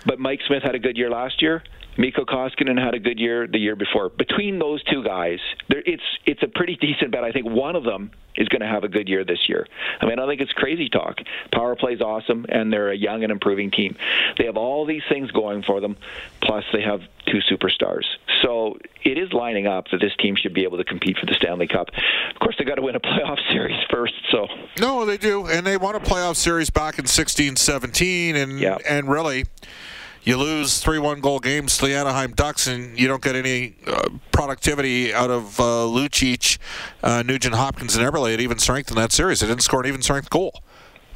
But 0.07 0.19
Mike 0.19 0.41
Smith 0.47 0.63
had 0.63 0.75
a 0.75 0.79
good 0.79 0.97
year 0.99 1.11
last 1.11 1.41
year. 1.41 1.63
Mikko 1.97 2.25
Koskinen 2.25 2.83
had 2.83 2.95
a 2.95 2.99
good 2.99 3.19
year 3.19 3.47
the 3.47 3.59
year 3.59 3.77
before. 3.77 4.09
Between 4.09 4.59
those 4.59 4.83
two 4.85 5.03
guys, 5.05 5.39
there, 5.69 5.83
it's 5.87 6.03
it's 6.27 6.43
a 6.43 6.49
pretty 6.49 6.77
decent 6.77 7.13
bet. 7.13 7.25
I 7.25 7.33
think 7.33 7.47
one 7.47 7.77
of 7.77 7.85
them 7.85 8.11
is 8.37 8.49
going 8.49 8.63
to 8.63 8.67
have 8.67 8.85
a 8.85 8.89
good 8.89 9.09
year 9.09 9.25
this 9.25 9.49
year. 9.49 9.67
I 10.01 10.07
mean, 10.07 10.19
I 10.19 10.27
think 10.27 10.41
it's 10.41 10.53
crazy 10.53 10.89
talk. 10.89 11.19
Power 11.53 11.77
play's 11.77 12.01
awesome, 12.01 12.47
and 12.49 12.73
they're 12.73 12.91
a 12.91 12.97
young 12.97 13.23
and 13.23 13.31
improving 13.31 13.71
team. 13.71 13.97
They 14.39 14.47
have 14.47 14.57
all 14.57 14.87
these 14.87 15.03
things 15.09 15.31
going 15.31 15.63
for 15.63 15.81
them, 15.81 15.97
plus 16.41 16.65
they 16.73 16.83
have 16.83 17.03
two 17.27 17.39
superstars. 17.49 18.05
So 18.43 18.79
it 19.05 19.19
is 19.19 19.33
lining 19.33 19.67
up 19.67 19.87
that 19.93 20.01
this 20.01 20.15
team 20.19 20.37
should 20.37 20.53
be 20.53 20.65
able 20.65 20.79
to 20.79 20.85
compete 20.85 21.17
for 21.19 21.27
the 21.27 21.35
Stanley 21.35 21.69
Cup. 21.69 21.91
Of 22.33 22.41
course, 22.41 22.57
they 22.59 22.65
got 22.65 22.75
to 22.77 22.83
win 22.83 22.97
a 22.97 23.01
playoff 23.01 23.39
series 23.53 23.79
first. 23.91 24.15
So 24.31 24.49
no, 24.81 25.07
they 25.07 25.17
do, 25.17 25.47
and 25.47 25.67
they 25.67 25.77
won 25.77 25.95
a 25.95 26.01
playoff 26.01 26.37
series 26.37 26.71
back 26.71 26.99
in 26.99 27.05
16-17, 27.05 28.35
and 28.35 28.59
yep. 28.59 28.83
and 28.89 29.09
really 29.09 29.45
you 30.25 30.37
lose 30.39 30.81
three 30.81 30.99
one 30.99 31.21
goal 31.21 31.39
games 31.39 31.77
to 31.79 31.87
the 31.87 31.95
Anaheim 31.95 32.33
Ducks, 32.33 32.67
and 32.67 32.99
you 32.99 33.07
don't 33.07 33.23
get 33.23 33.37
any 33.37 33.77
uh, 33.87 34.09
productivity 34.33 35.13
out 35.13 35.31
of 35.31 35.61
uh, 35.61 35.85
Lucic, 35.85 36.59
uh, 37.03 37.23
Nugent 37.23 37.55
Hopkins, 37.55 37.95
and 37.95 38.07
Eberle 38.07 38.33
at 38.33 38.41
even 38.41 38.59
strength 38.59 38.91
in 38.91 38.97
that 38.97 39.13
series. 39.13 39.41
They 39.41 39.47
didn't 39.47 39.63
score 39.63 39.81
an 39.81 39.87
even 39.87 40.03
strength 40.03 40.31
goal. 40.31 40.63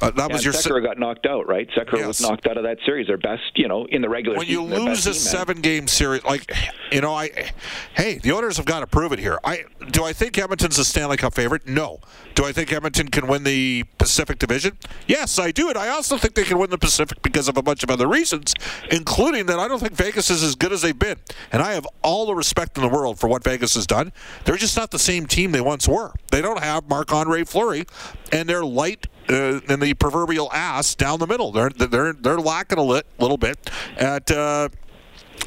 Uh, 0.01 0.11
that 0.11 0.29
yeah, 0.29 0.33
was 0.33 0.45
your 0.45 0.53
Sekera 0.53 0.83
got 0.83 0.97
knocked 0.97 1.25
out, 1.25 1.47
right? 1.47 1.67
Sekera 1.71 1.99
yes. 1.99 2.07
was 2.07 2.21
knocked 2.21 2.47
out 2.47 2.57
of 2.57 2.63
that 2.63 2.77
series. 2.85 3.07
Their 3.07 3.17
best, 3.17 3.51
you 3.55 3.67
know, 3.67 3.85
in 3.85 4.01
the 4.01 4.09
regular 4.09 4.37
when 4.37 4.47
season. 4.47 4.69
When 4.69 4.79
you 4.81 4.85
lose 4.85 5.05
a 5.07 5.13
seven-game 5.13 5.87
series, 5.87 6.23
like 6.23 6.51
you 6.91 7.01
know, 7.01 7.13
I 7.13 7.51
hey, 7.95 8.17
the 8.19 8.31
owners 8.31 8.57
have 8.57 8.65
got 8.65 8.79
to 8.79 8.87
prove 8.87 9.11
it 9.11 9.19
here. 9.19 9.39
I 9.43 9.65
do 9.91 10.03
I 10.03 10.13
think 10.13 10.37
Edmonton's 10.37 10.77
a 10.77 10.85
Stanley 10.85 11.17
Cup 11.17 11.33
favorite? 11.33 11.67
No. 11.67 11.99
Do 12.35 12.45
I 12.45 12.53
think 12.53 12.71
Edmonton 12.71 13.09
can 13.09 13.27
win 13.27 13.43
the 13.43 13.83
Pacific 13.97 14.39
Division? 14.39 14.77
Yes, 15.07 15.37
I 15.37 15.51
do. 15.51 15.67
And 15.67 15.77
I 15.77 15.89
also 15.89 16.17
think 16.17 16.35
they 16.35 16.45
can 16.45 16.57
win 16.57 16.69
the 16.69 16.77
Pacific 16.77 17.21
because 17.21 17.49
of 17.49 17.57
a 17.57 17.61
bunch 17.61 17.83
of 17.83 17.91
other 17.91 18.07
reasons, 18.07 18.53
including 18.91 19.47
that 19.47 19.59
I 19.59 19.67
don't 19.67 19.79
think 19.79 19.93
Vegas 19.93 20.29
is 20.29 20.41
as 20.41 20.55
good 20.55 20.71
as 20.71 20.81
they've 20.81 20.97
been. 20.97 21.17
And 21.51 21.61
I 21.61 21.73
have 21.73 21.85
all 22.01 22.25
the 22.25 22.35
respect 22.35 22.77
in 22.77 22.83
the 22.83 22.89
world 22.89 23.19
for 23.19 23.27
what 23.27 23.43
Vegas 23.43 23.75
has 23.75 23.85
done. 23.85 24.13
They're 24.45 24.55
just 24.55 24.77
not 24.77 24.91
the 24.91 24.99
same 24.99 25.25
team 25.25 25.51
they 25.51 25.61
once 25.61 25.87
were. 25.87 26.13
They 26.31 26.41
don't 26.41 26.63
have 26.63 26.87
Marc 26.87 27.11
Andre 27.11 27.43
Fleury, 27.43 27.85
and 28.31 28.47
they're 28.47 28.63
light 28.63 29.07
uh, 29.29 29.59
in 29.67 29.79
the 29.79 29.93
proverbial 29.93 30.51
ass 30.51 30.95
down 30.95 31.19
the 31.19 31.27
middle. 31.27 31.51
They're 31.51 31.69
they're 31.69 32.13
they're 32.13 32.39
lacking 32.39 32.77
a 32.77 32.83
lit, 32.83 33.05
little 33.19 33.37
bit 33.37 33.69
at 33.97 34.29
uh, 34.31 34.69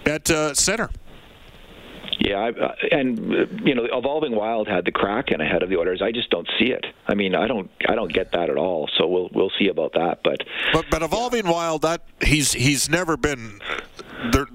at 0.06 0.30
uh, 0.30 0.54
center. 0.54 0.90
Yeah, 2.18 2.36
I, 2.38 2.48
uh, 2.50 2.74
and 2.92 3.18
uh, 3.18 3.46
you 3.64 3.74
know, 3.74 3.86
evolving 3.92 4.36
wild 4.36 4.68
had 4.68 4.84
the 4.84 4.92
Kraken 4.92 5.40
ahead 5.40 5.62
of 5.62 5.70
the 5.70 5.76
Oilers. 5.76 6.00
I 6.02 6.12
just 6.12 6.30
don't 6.30 6.48
see 6.58 6.66
it. 6.66 6.84
I 7.08 7.14
mean, 7.14 7.34
I 7.34 7.48
don't, 7.48 7.70
I 7.88 7.94
don't 7.94 8.12
get 8.12 8.30
that 8.32 8.48
at 8.48 8.56
all. 8.56 8.88
So 8.96 9.08
we'll, 9.08 9.28
we'll 9.32 9.50
see 9.58 9.68
about 9.68 9.94
that. 9.94 10.20
But, 10.22 10.44
but, 10.72 10.86
but 10.90 11.02
evolving 11.02 11.48
wild, 11.48 11.82
that 11.82 12.02
he's, 12.22 12.52
he's 12.52 12.88
never 12.88 13.16
been. 13.16 13.60
There, 14.30 14.46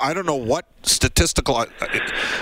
I 0.00 0.12
don't 0.14 0.26
know 0.26 0.36
what 0.36 0.66
statistical. 0.82 1.56
I, 1.56 1.66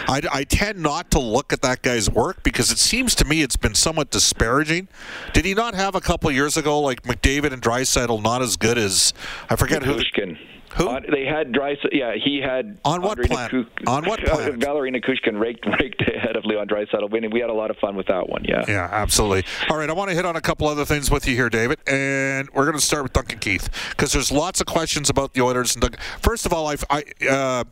I, 0.08 0.20
I, 0.32 0.44
tend 0.44 0.78
not 0.78 1.10
to 1.12 1.18
look 1.18 1.52
at 1.52 1.62
that 1.62 1.82
guy's 1.82 2.10
work 2.10 2.42
because 2.42 2.70
it 2.70 2.78
seems 2.78 3.14
to 3.16 3.24
me 3.24 3.42
it's 3.42 3.56
been 3.56 3.74
somewhat 3.74 4.10
disparaging. 4.10 4.88
Did 5.32 5.44
he 5.44 5.54
not 5.54 5.74
have 5.74 5.94
a 5.94 6.00
couple 6.00 6.30
years 6.30 6.56
ago 6.56 6.80
like 6.80 7.02
McDavid 7.02 7.52
and 7.52 7.60
Draisaitl 7.60 8.22
not 8.22 8.42
as 8.42 8.56
good 8.56 8.78
as 8.78 9.12
I 9.48 9.56
forget 9.56 9.82
Nichushkin. 9.82 10.36
who. 10.36 10.59
Who? 10.76 10.88
On, 10.88 11.04
they 11.10 11.24
had 11.24 11.52
dry. 11.52 11.76
Yeah, 11.90 12.14
he 12.14 12.40
had. 12.40 12.78
On 12.84 13.02
what 13.02 13.20
planet? 13.22 13.66
on 13.86 14.04
what 14.04 14.20
uh, 14.28 14.34
planet? 14.34 14.56
Valeri 14.60 14.92
Nichushkin 14.92 15.38
raked, 15.40 15.66
raked 15.80 16.00
ahead 16.02 16.36
of 16.36 16.44
Leon 16.44 16.68
Draisaitl 16.68 17.10
winning. 17.10 17.30
We 17.30 17.40
had 17.40 17.50
a 17.50 17.54
lot 17.54 17.70
of 17.70 17.76
fun 17.78 17.96
with 17.96 18.06
that 18.06 18.28
one. 18.28 18.44
Yeah. 18.44 18.64
Yeah, 18.68 18.88
absolutely. 18.90 19.44
All 19.68 19.76
right, 19.76 19.90
I 19.90 19.92
want 19.92 20.10
to 20.10 20.14
hit 20.16 20.24
on 20.24 20.36
a 20.36 20.40
couple 20.40 20.68
other 20.68 20.84
things 20.84 21.10
with 21.10 21.26
you 21.26 21.34
here, 21.34 21.50
David, 21.50 21.78
and 21.86 22.48
we're 22.54 22.64
going 22.66 22.78
to 22.78 22.84
start 22.84 23.02
with 23.02 23.12
Duncan 23.12 23.38
Keith 23.40 23.68
because 23.90 24.12
there's 24.12 24.30
lots 24.30 24.60
of 24.60 24.66
questions 24.66 25.10
about 25.10 25.34
the 25.34 25.40
Oilers. 25.40 25.74
And 25.74 25.82
Duncan. 25.82 26.00
First 26.20 26.46
of 26.46 26.52
all, 26.52 26.68
I've, 26.68 26.84
I. 26.88 27.04
Uh, 27.28 27.64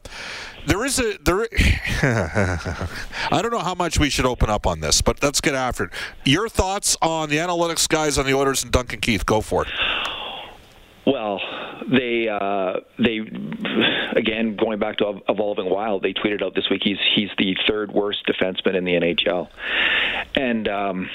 there 0.67 0.85
is 0.85 0.99
a 0.99 1.17
there. 1.25 1.49
I 3.31 3.41
don't 3.41 3.51
know 3.53 3.59
how 3.61 3.75
much 3.75 3.99
we 3.99 4.11
should 4.11 4.27
open 4.27 4.51
up 4.51 4.67
on 4.67 4.81
this, 4.81 5.01
but 5.01 5.23
let's 5.23 5.41
get 5.41 5.55
after 5.55 5.85
it. 5.85 5.91
Your 6.25 6.49
thoughts 6.49 6.97
on 7.01 7.31
the 7.31 7.37
analytics 7.37 7.89
guys 7.89 8.19
on 8.19 8.27
the 8.27 8.35
Oilers 8.35 8.65
and 8.65 8.73
Duncan 8.73 9.01
Keith? 9.01 9.25
Go 9.25 9.41
for 9.41 9.63
it. 9.63 9.69
Well, 11.09 11.41
they 11.91 12.29
uh, 12.29 12.81
they 12.99 13.21
again 14.15 14.57
going 14.57 14.79
back 14.79 14.99
to 14.99 15.21
evolving 15.27 15.71
wild. 15.71 16.03
They 16.03 16.13
tweeted 16.13 16.43
out 16.43 16.55
this 16.55 16.69
week 16.71 16.83
he's 16.85 16.99
he's 17.15 17.31
the 17.39 17.57
third 17.67 17.93
worst 17.93 18.27
defenseman 18.27 18.75
in 18.75 18.85
the 18.85 18.93
NHL, 18.93 19.49
and. 20.35 20.69
Um, 20.69 21.11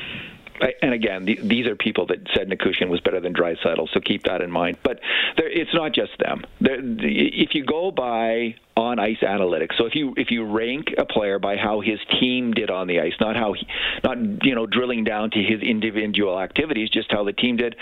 and 0.81 0.93
again, 0.93 1.25
these 1.25 1.67
are 1.67 1.75
people 1.75 2.05
that 2.05 2.19
said 2.33 2.47
Nichushkin 2.47 2.87
was 2.87 3.01
better 3.01 3.19
than 3.19 3.33
Draisaitl, 3.33 3.89
so 3.91 3.99
keep 3.99 4.23
that 4.23 4.41
in 4.41 4.51
mind. 4.51 4.77
But 4.83 4.99
it's 5.35 5.73
not 5.73 5.93
just 5.93 6.11
them. 6.19 6.43
if 6.61 7.55
you 7.55 7.65
go 7.65 7.91
by 7.91 8.55
on 8.77 8.99
ice 8.99 9.17
analytics, 9.21 9.77
so 9.77 9.85
if 9.85 9.95
you 9.95 10.13
if 10.15 10.31
you 10.31 10.45
rank 10.45 10.93
a 10.97 11.05
player 11.05 11.39
by 11.39 11.57
how 11.57 11.81
his 11.81 11.99
team 12.19 12.53
did 12.53 12.69
on 12.69 12.87
the 12.87 12.99
ice, 12.99 13.13
not 13.19 13.35
how 13.35 13.53
he, 13.53 13.67
not 14.03 14.17
you 14.45 14.55
know 14.55 14.65
drilling 14.65 15.03
down 15.03 15.31
to 15.31 15.43
his 15.43 15.61
individual 15.61 16.39
activities, 16.39 16.89
just 16.89 17.11
how 17.11 17.23
the 17.23 17.33
team 17.33 17.57
did, 17.57 17.75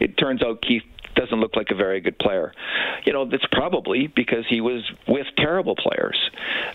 it 0.00 0.16
turns 0.16 0.42
out 0.42 0.62
Keith 0.62 0.84
doesn't 1.14 1.40
look 1.40 1.56
like 1.56 1.70
a 1.70 1.74
very 1.74 2.00
good 2.00 2.18
player. 2.18 2.52
You 3.04 3.12
know, 3.12 3.24
that's 3.28 3.46
probably 3.52 4.06
because 4.06 4.44
he 4.48 4.60
was 4.60 4.82
with 5.06 5.26
terrible 5.36 5.76
players 5.76 6.18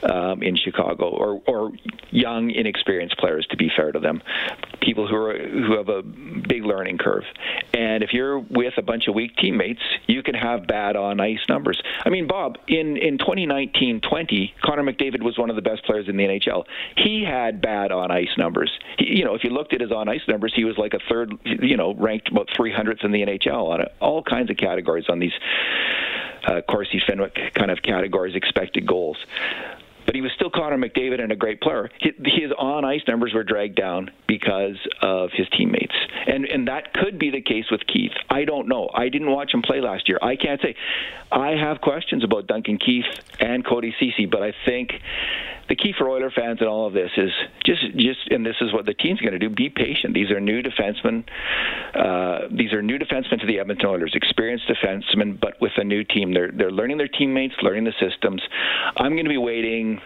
um, 0.03 0.43
in 0.43 0.55
Chicago, 0.55 1.09
or 1.09 1.41
or 1.47 1.71
young, 2.11 2.51
inexperienced 2.51 3.17
players. 3.17 3.45
To 3.51 3.57
be 3.57 3.69
fair 3.75 3.91
to 3.91 3.99
them, 3.99 4.21
people 4.81 5.07
who 5.07 5.15
are 5.15 5.37
who 5.37 5.77
have 5.77 5.89
a 5.89 6.01
big 6.01 6.65
learning 6.65 6.97
curve. 6.97 7.23
And 7.73 8.03
if 8.03 8.13
you're 8.13 8.39
with 8.39 8.73
a 8.77 8.81
bunch 8.81 9.07
of 9.07 9.15
weak 9.15 9.35
teammates, 9.37 9.81
you 10.07 10.23
can 10.23 10.35
have 10.35 10.67
bad 10.67 10.95
on 10.95 11.19
ice 11.19 11.39
numbers. 11.47 11.81
I 12.05 12.09
mean, 12.09 12.27
Bob, 12.27 12.57
in 12.67 12.97
in 12.97 13.17
2019-20, 13.17 14.51
Connor 14.63 14.83
McDavid 14.83 15.23
was 15.23 15.37
one 15.37 15.49
of 15.49 15.55
the 15.55 15.61
best 15.61 15.83
players 15.85 16.07
in 16.07 16.17
the 16.17 16.23
NHL. 16.23 16.63
He 16.97 17.23
had 17.23 17.61
bad 17.61 17.91
on 17.91 18.11
ice 18.11 18.35
numbers. 18.37 18.71
He, 18.97 19.17
you 19.17 19.25
know, 19.25 19.35
if 19.35 19.43
you 19.43 19.49
looked 19.49 19.73
at 19.73 19.81
his 19.81 19.91
on 19.91 20.09
ice 20.09 20.21
numbers, 20.27 20.53
he 20.55 20.63
was 20.63 20.77
like 20.77 20.93
a 20.93 20.99
third, 21.09 21.33
you 21.43 21.77
know, 21.77 21.93
ranked 21.95 22.29
about 22.29 22.47
300th 22.49 23.03
in 23.03 23.11
the 23.11 23.21
NHL 23.21 23.69
on 23.69 23.85
all 23.99 24.23
kinds 24.29 24.49
of 24.49 24.57
categories 24.57 25.05
on 25.09 25.19
these 25.19 25.33
uh, 26.47 26.61
Corsi 26.69 27.01
Fenwick 27.05 27.35
kind 27.53 27.71
of 27.71 27.81
categories, 27.81 28.35
expected 28.35 28.85
goals. 28.85 29.17
But 30.05 30.15
he 30.15 30.21
was 30.21 30.31
still 30.33 30.49
Connor 30.49 30.77
McDavid 30.77 31.21
and 31.21 31.31
a 31.31 31.35
great 31.35 31.61
player. 31.61 31.89
His 31.99 32.51
on 32.57 32.83
ice 32.83 33.01
numbers 33.07 33.33
were 33.33 33.43
dragged 33.43 33.75
down 33.75 34.09
because 34.27 34.77
of 35.01 35.29
his 35.33 35.47
teammates, 35.55 35.88
and 36.29 36.45
and 36.45 36.67
that 36.67 36.93
could 36.93 37.17
be 37.17 37.31
the 37.31 37.41
case 37.41 37.65
with 37.71 37.81
Keith. 37.87 38.11
I 38.29 38.45
don't 38.45 38.67
know. 38.67 38.89
I 38.93 39.09
didn't 39.09 39.31
watch 39.31 39.53
him 39.53 39.61
play 39.61 39.81
last 39.81 40.07
year. 40.07 40.19
I 40.21 40.35
can't 40.35 40.61
say. 40.61 40.75
I 41.31 41.51
have 41.51 41.81
questions 41.81 42.23
about 42.23 42.47
Duncan 42.47 42.77
Keith 42.77 43.05
and 43.39 43.65
Cody 43.65 43.93
Ceci, 43.99 44.25
but 44.25 44.41
I 44.41 44.53
think 44.65 44.91
the 45.67 45.75
key 45.75 45.93
for 45.95 46.09
Oiler 46.09 46.31
fans 46.31 46.59
in 46.61 46.67
all 46.67 46.87
of 46.87 46.93
this 46.93 47.11
is 47.17 47.31
just 47.65 47.81
just 47.95 48.27
and 48.29 48.45
this 48.45 48.55
is 48.61 48.73
what 48.73 48.85
the 48.85 48.93
team's 48.93 49.21
going 49.21 49.33
to 49.33 49.39
do. 49.39 49.49
Be 49.49 49.69
patient. 49.69 50.13
These 50.13 50.31
are 50.31 50.39
new 50.39 50.61
defensemen. 50.61 51.23
Uh, 51.93 52.47
these 52.51 52.73
are 52.73 52.81
new 52.81 52.97
defensemen 52.97 53.39
to 53.41 53.47
the 53.47 53.59
Edmonton 53.59 53.87
Oilers, 53.87 54.13
experienced 54.15 54.65
defensemen, 54.67 55.39
but 55.39 55.59
with 55.61 55.73
a 55.77 55.83
new 55.83 56.03
team. 56.03 56.33
They're 56.33 56.51
they're 56.51 56.71
learning 56.71 56.97
their 56.97 57.07
teammates, 57.07 57.55
learning 57.61 57.85
the 57.85 57.93
systems. 57.99 58.41
I'm 58.97 59.13
going 59.13 59.25
to 59.25 59.29
be 59.29 59.37
waiting 59.37 60.01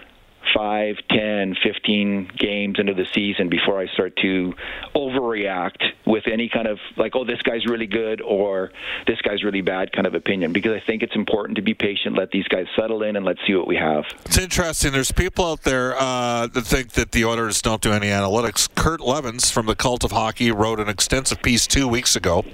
five, 0.56 0.98
ten, 1.10 1.56
fifteen 1.62 2.30
games 2.38 2.80
into 2.80 2.94
the 2.94 3.06
season 3.14 3.50
before 3.50 3.80
I 3.80 3.88
start 3.88 4.16
to 4.18 4.54
overreact 4.96 5.84
with 6.06 6.28
any 6.28 6.50
kind 6.50 6.68
of 6.68 6.80
like, 6.98 7.16
oh, 7.16 7.26
this 7.26 7.42
guy's 7.42 7.66
really 7.66 7.88
good 7.88 8.22
or 8.22 8.72
this 9.08 9.22
guy's 9.22 9.44
really 9.44 9.62
bad 9.62 9.92
kind 9.92 10.08
of 10.08 10.14
opinion 10.14 10.54
because 10.54 10.74
I 10.74 10.86
think 10.86 11.04
it's 11.04 11.16
important 11.16 11.56
to 11.58 11.62
be 11.62 11.74
patient, 11.74 12.18
let 12.18 12.32
these 12.32 12.48
guys 12.48 12.66
settle 12.76 13.04
in, 13.04 13.16
and 13.16 13.26
let's 13.26 13.40
see 13.46 13.56
what 13.56 13.68
we 13.68 13.76
have. 13.76 14.06
It's 14.26 14.38
interesting. 14.38 14.92
There's 14.92 15.12
people 15.12 15.46
out 15.46 15.64
there 15.64 15.96
uh, 15.98 16.48
that 16.48 16.66
think 16.66 16.92
that 16.94 17.12
the 17.12 17.26
Oilers 17.26 17.62
don't 17.62 17.82
do 17.82 17.92
any 17.92 18.08
analytics. 18.08 18.74
Kurt 18.76 19.00
Leavins 19.00 19.52
from 19.52 19.66
the 19.66 19.76
Cult 19.76 20.04
of 20.04 20.12
Hockey 20.12 20.52
wrote 20.52 20.80
an 20.80 20.90
extensive 20.90 21.42
piece 21.42 21.68
two 21.68 21.88
weeks 21.88 22.16
ago 22.16 22.46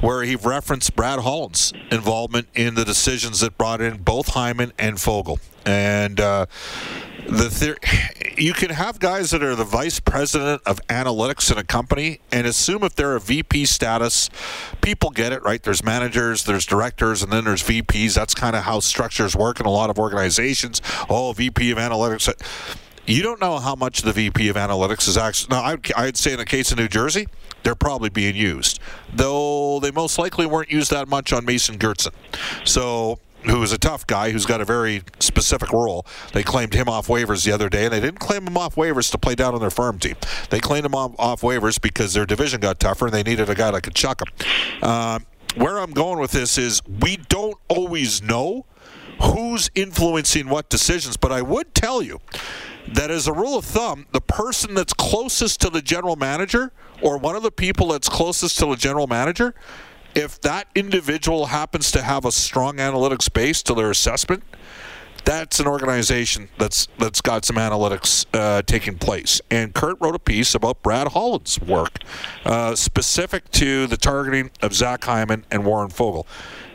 where 0.00 0.22
he 0.22 0.36
referenced 0.36 0.96
Brad 0.96 1.20
Holland's 1.20 1.72
involvement 1.90 2.48
in 2.54 2.74
the 2.74 2.84
decisions 2.84 3.40
that 3.40 3.56
brought 3.56 3.80
in 3.80 3.98
both 3.98 4.28
Hyman 4.28 4.72
and 4.78 4.96
Foegele. 4.96 5.38
And 5.64 6.20
uh, 6.20 6.46
the 7.26 7.50
theory, 7.50 7.78
you 8.36 8.52
can 8.52 8.70
have 8.70 8.98
guys 8.98 9.30
that 9.30 9.42
are 9.42 9.54
the 9.54 9.64
vice 9.64 10.00
president 10.00 10.62
of 10.66 10.84
analytics 10.88 11.50
in 11.50 11.58
a 11.58 11.64
company 11.64 12.20
and 12.30 12.46
assume 12.46 12.82
if 12.82 12.94
they're 12.94 13.16
a 13.16 13.20
VP 13.20 13.66
status, 13.66 14.30
people 14.80 15.10
get 15.10 15.32
it, 15.32 15.42
right? 15.42 15.62
There's 15.62 15.84
managers, 15.84 16.44
there's 16.44 16.66
directors, 16.66 17.22
and 17.22 17.32
then 17.32 17.44
there's 17.44 17.62
VPs. 17.62 18.14
That's 18.14 18.34
kind 18.34 18.56
of 18.56 18.64
how 18.64 18.80
structures 18.80 19.36
work 19.36 19.60
in 19.60 19.66
a 19.66 19.70
lot 19.70 19.90
of 19.90 19.98
organizations. 19.98 20.80
Oh, 21.08 21.32
VP 21.32 21.70
of 21.70 21.78
analytics. 21.78 22.32
You 23.06 23.22
don't 23.22 23.40
know 23.40 23.58
how 23.58 23.74
much 23.74 24.02
the 24.02 24.12
VP 24.12 24.48
of 24.48 24.56
analytics 24.56 25.08
is 25.08 25.16
actually. 25.16 25.56
Now, 25.56 25.62
I'd, 25.64 25.92
I'd 25.94 26.16
say 26.16 26.32
in 26.32 26.38
the 26.38 26.44
case 26.44 26.70
of 26.70 26.78
New 26.78 26.86
Jersey, 26.88 27.26
they're 27.64 27.74
probably 27.74 28.10
being 28.10 28.36
used, 28.36 28.78
though 29.12 29.80
they 29.80 29.90
most 29.90 30.18
likely 30.18 30.46
weren't 30.46 30.70
used 30.70 30.90
that 30.90 31.08
much 31.08 31.32
on 31.32 31.44
Mason 31.44 31.78
Geertsen. 31.78 32.12
So 32.64 33.18
who 33.44 33.62
is 33.62 33.72
a 33.72 33.78
tough 33.78 34.06
guy 34.06 34.30
who's 34.30 34.46
got 34.46 34.60
a 34.60 34.64
very 34.64 35.02
specific 35.18 35.72
role. 35.72 36.06
They 36.32 36.42
claimed 36.42 36.74
him 36.74 36.88
off 36.88 37.08
waivers 37.08 37.44
the 37.44 37.52
other 37.52 37.68
day, 37.68 37.84
and 37.84 37.92
they 37.92 38.00
didn't 38.00 38.20
claim 38.20 38.46
him 38.46 38.56
off 38.56 38.76
waivers 38.76 39.10
to 39.10 39.18
play 39.18 39.34
down 39.34 39.54
on 39.54 39.60
their 39.60 39.70
farm 39.70 39.98
team. 39.98 40.16
They 40.50 40.60
claimed 40.60 40.86
him 40.86 40.94
off, 40.94 41.14
off 41.18 41.40
waivers 41.42 41.80
because 41.80 42.14
their 42.14 42.26
division 42.26 42.60
got 42.60 42.78
tougher 42.80 43.06
and 43.06 43.14
they 43.14 43.22
needed 43.22 43.48
a 43.48 43.54
guy 43.54 43.70
that 43.70 43.82
could 43.82 43.94
chuck 43.94 44.22
him. 44.22 44.32
Uh, 44.80 45.18
where 45.56 45.78
I'm 45.78 45.92
going 45.92 46.18
with 46.18 46.32
this 46.32 46.56
is 46.56 46.82
we 46.86 47.16
don't 47.16 47.58
always 47.68 48.22
know 48.22 48.64
who's 49.20 49.70
influencing 49.74 50.48
what 50.48 50.68
decisions, 50.68 51.16
but 51.16 51.30
I 51.32 51.42
would 51.42 51.74
tell 51.74 52.02
you 52.02 52.20
that 52.88 53.10
as 53.10 53.26
a 53.28 53.32
rule 53.32 53.56
of 53.56 53.64
thumb, 53.64 54.06
the 54.12 54.20
person 54.20 54.74
that's 54.74 54.92
closest 54.92 55.60
to 55.60 55.70
the 55.70 55.82
general 55.82 56.16
manager 56.16 56.72
or 57.00 57.18
one 57.18 57.36
of 57.36 57.42
the 57.42 57.50
people 57.50 57.88
that's 57.88 58.08
closest 58.08 58.58
to 58.58 58.66
the 58.66 58.76
general 58.76 59.06
manager 59.06 59.54
if 60.14 60.40
that 60.42 60.68
individual 60.74 61.46
happens 61.46 61.90
to 61.92 62.02
have 62.02 62.24
a 62.24 62.32
strong 62.32 62.76
analytics 62.76 63.32
base 63.32 63.62
to 63.64 63.74
their 63.74 63.90
assessment, 63.90 64.42
that's 65.24 65.60
an 65.60 65.66
organization 65.66 66.48
that's 66.58 66.88
that's 66.98 67.20
got 67.20 67.44
some 67.44 67.56
analytics 67.56 68.26
uh, 68.34 68.62
taking 68.62 68.98
place. 68.98 69.40
And 69.50 69.72
Kurt 69.72 69.96
wrote 70.00 70.14
a 70.14 70.18
piece 70.18 70.54
about 70.54 70.82
Brad 70.82 71.08
Holland's 71.08 71.60
work, 71.60 71.98
uh, 72.44 72.74
specific 72.74 73.50
to 73.52 73.86
the 73.86 73.96
targeting 73.96 74.50
of 74.60 74.74
Zach 74.74 75.04
Hyman 75.04 75.44
and 75.50 75.64
Warren 75.64 75.90
Foegele. 75.90 76.26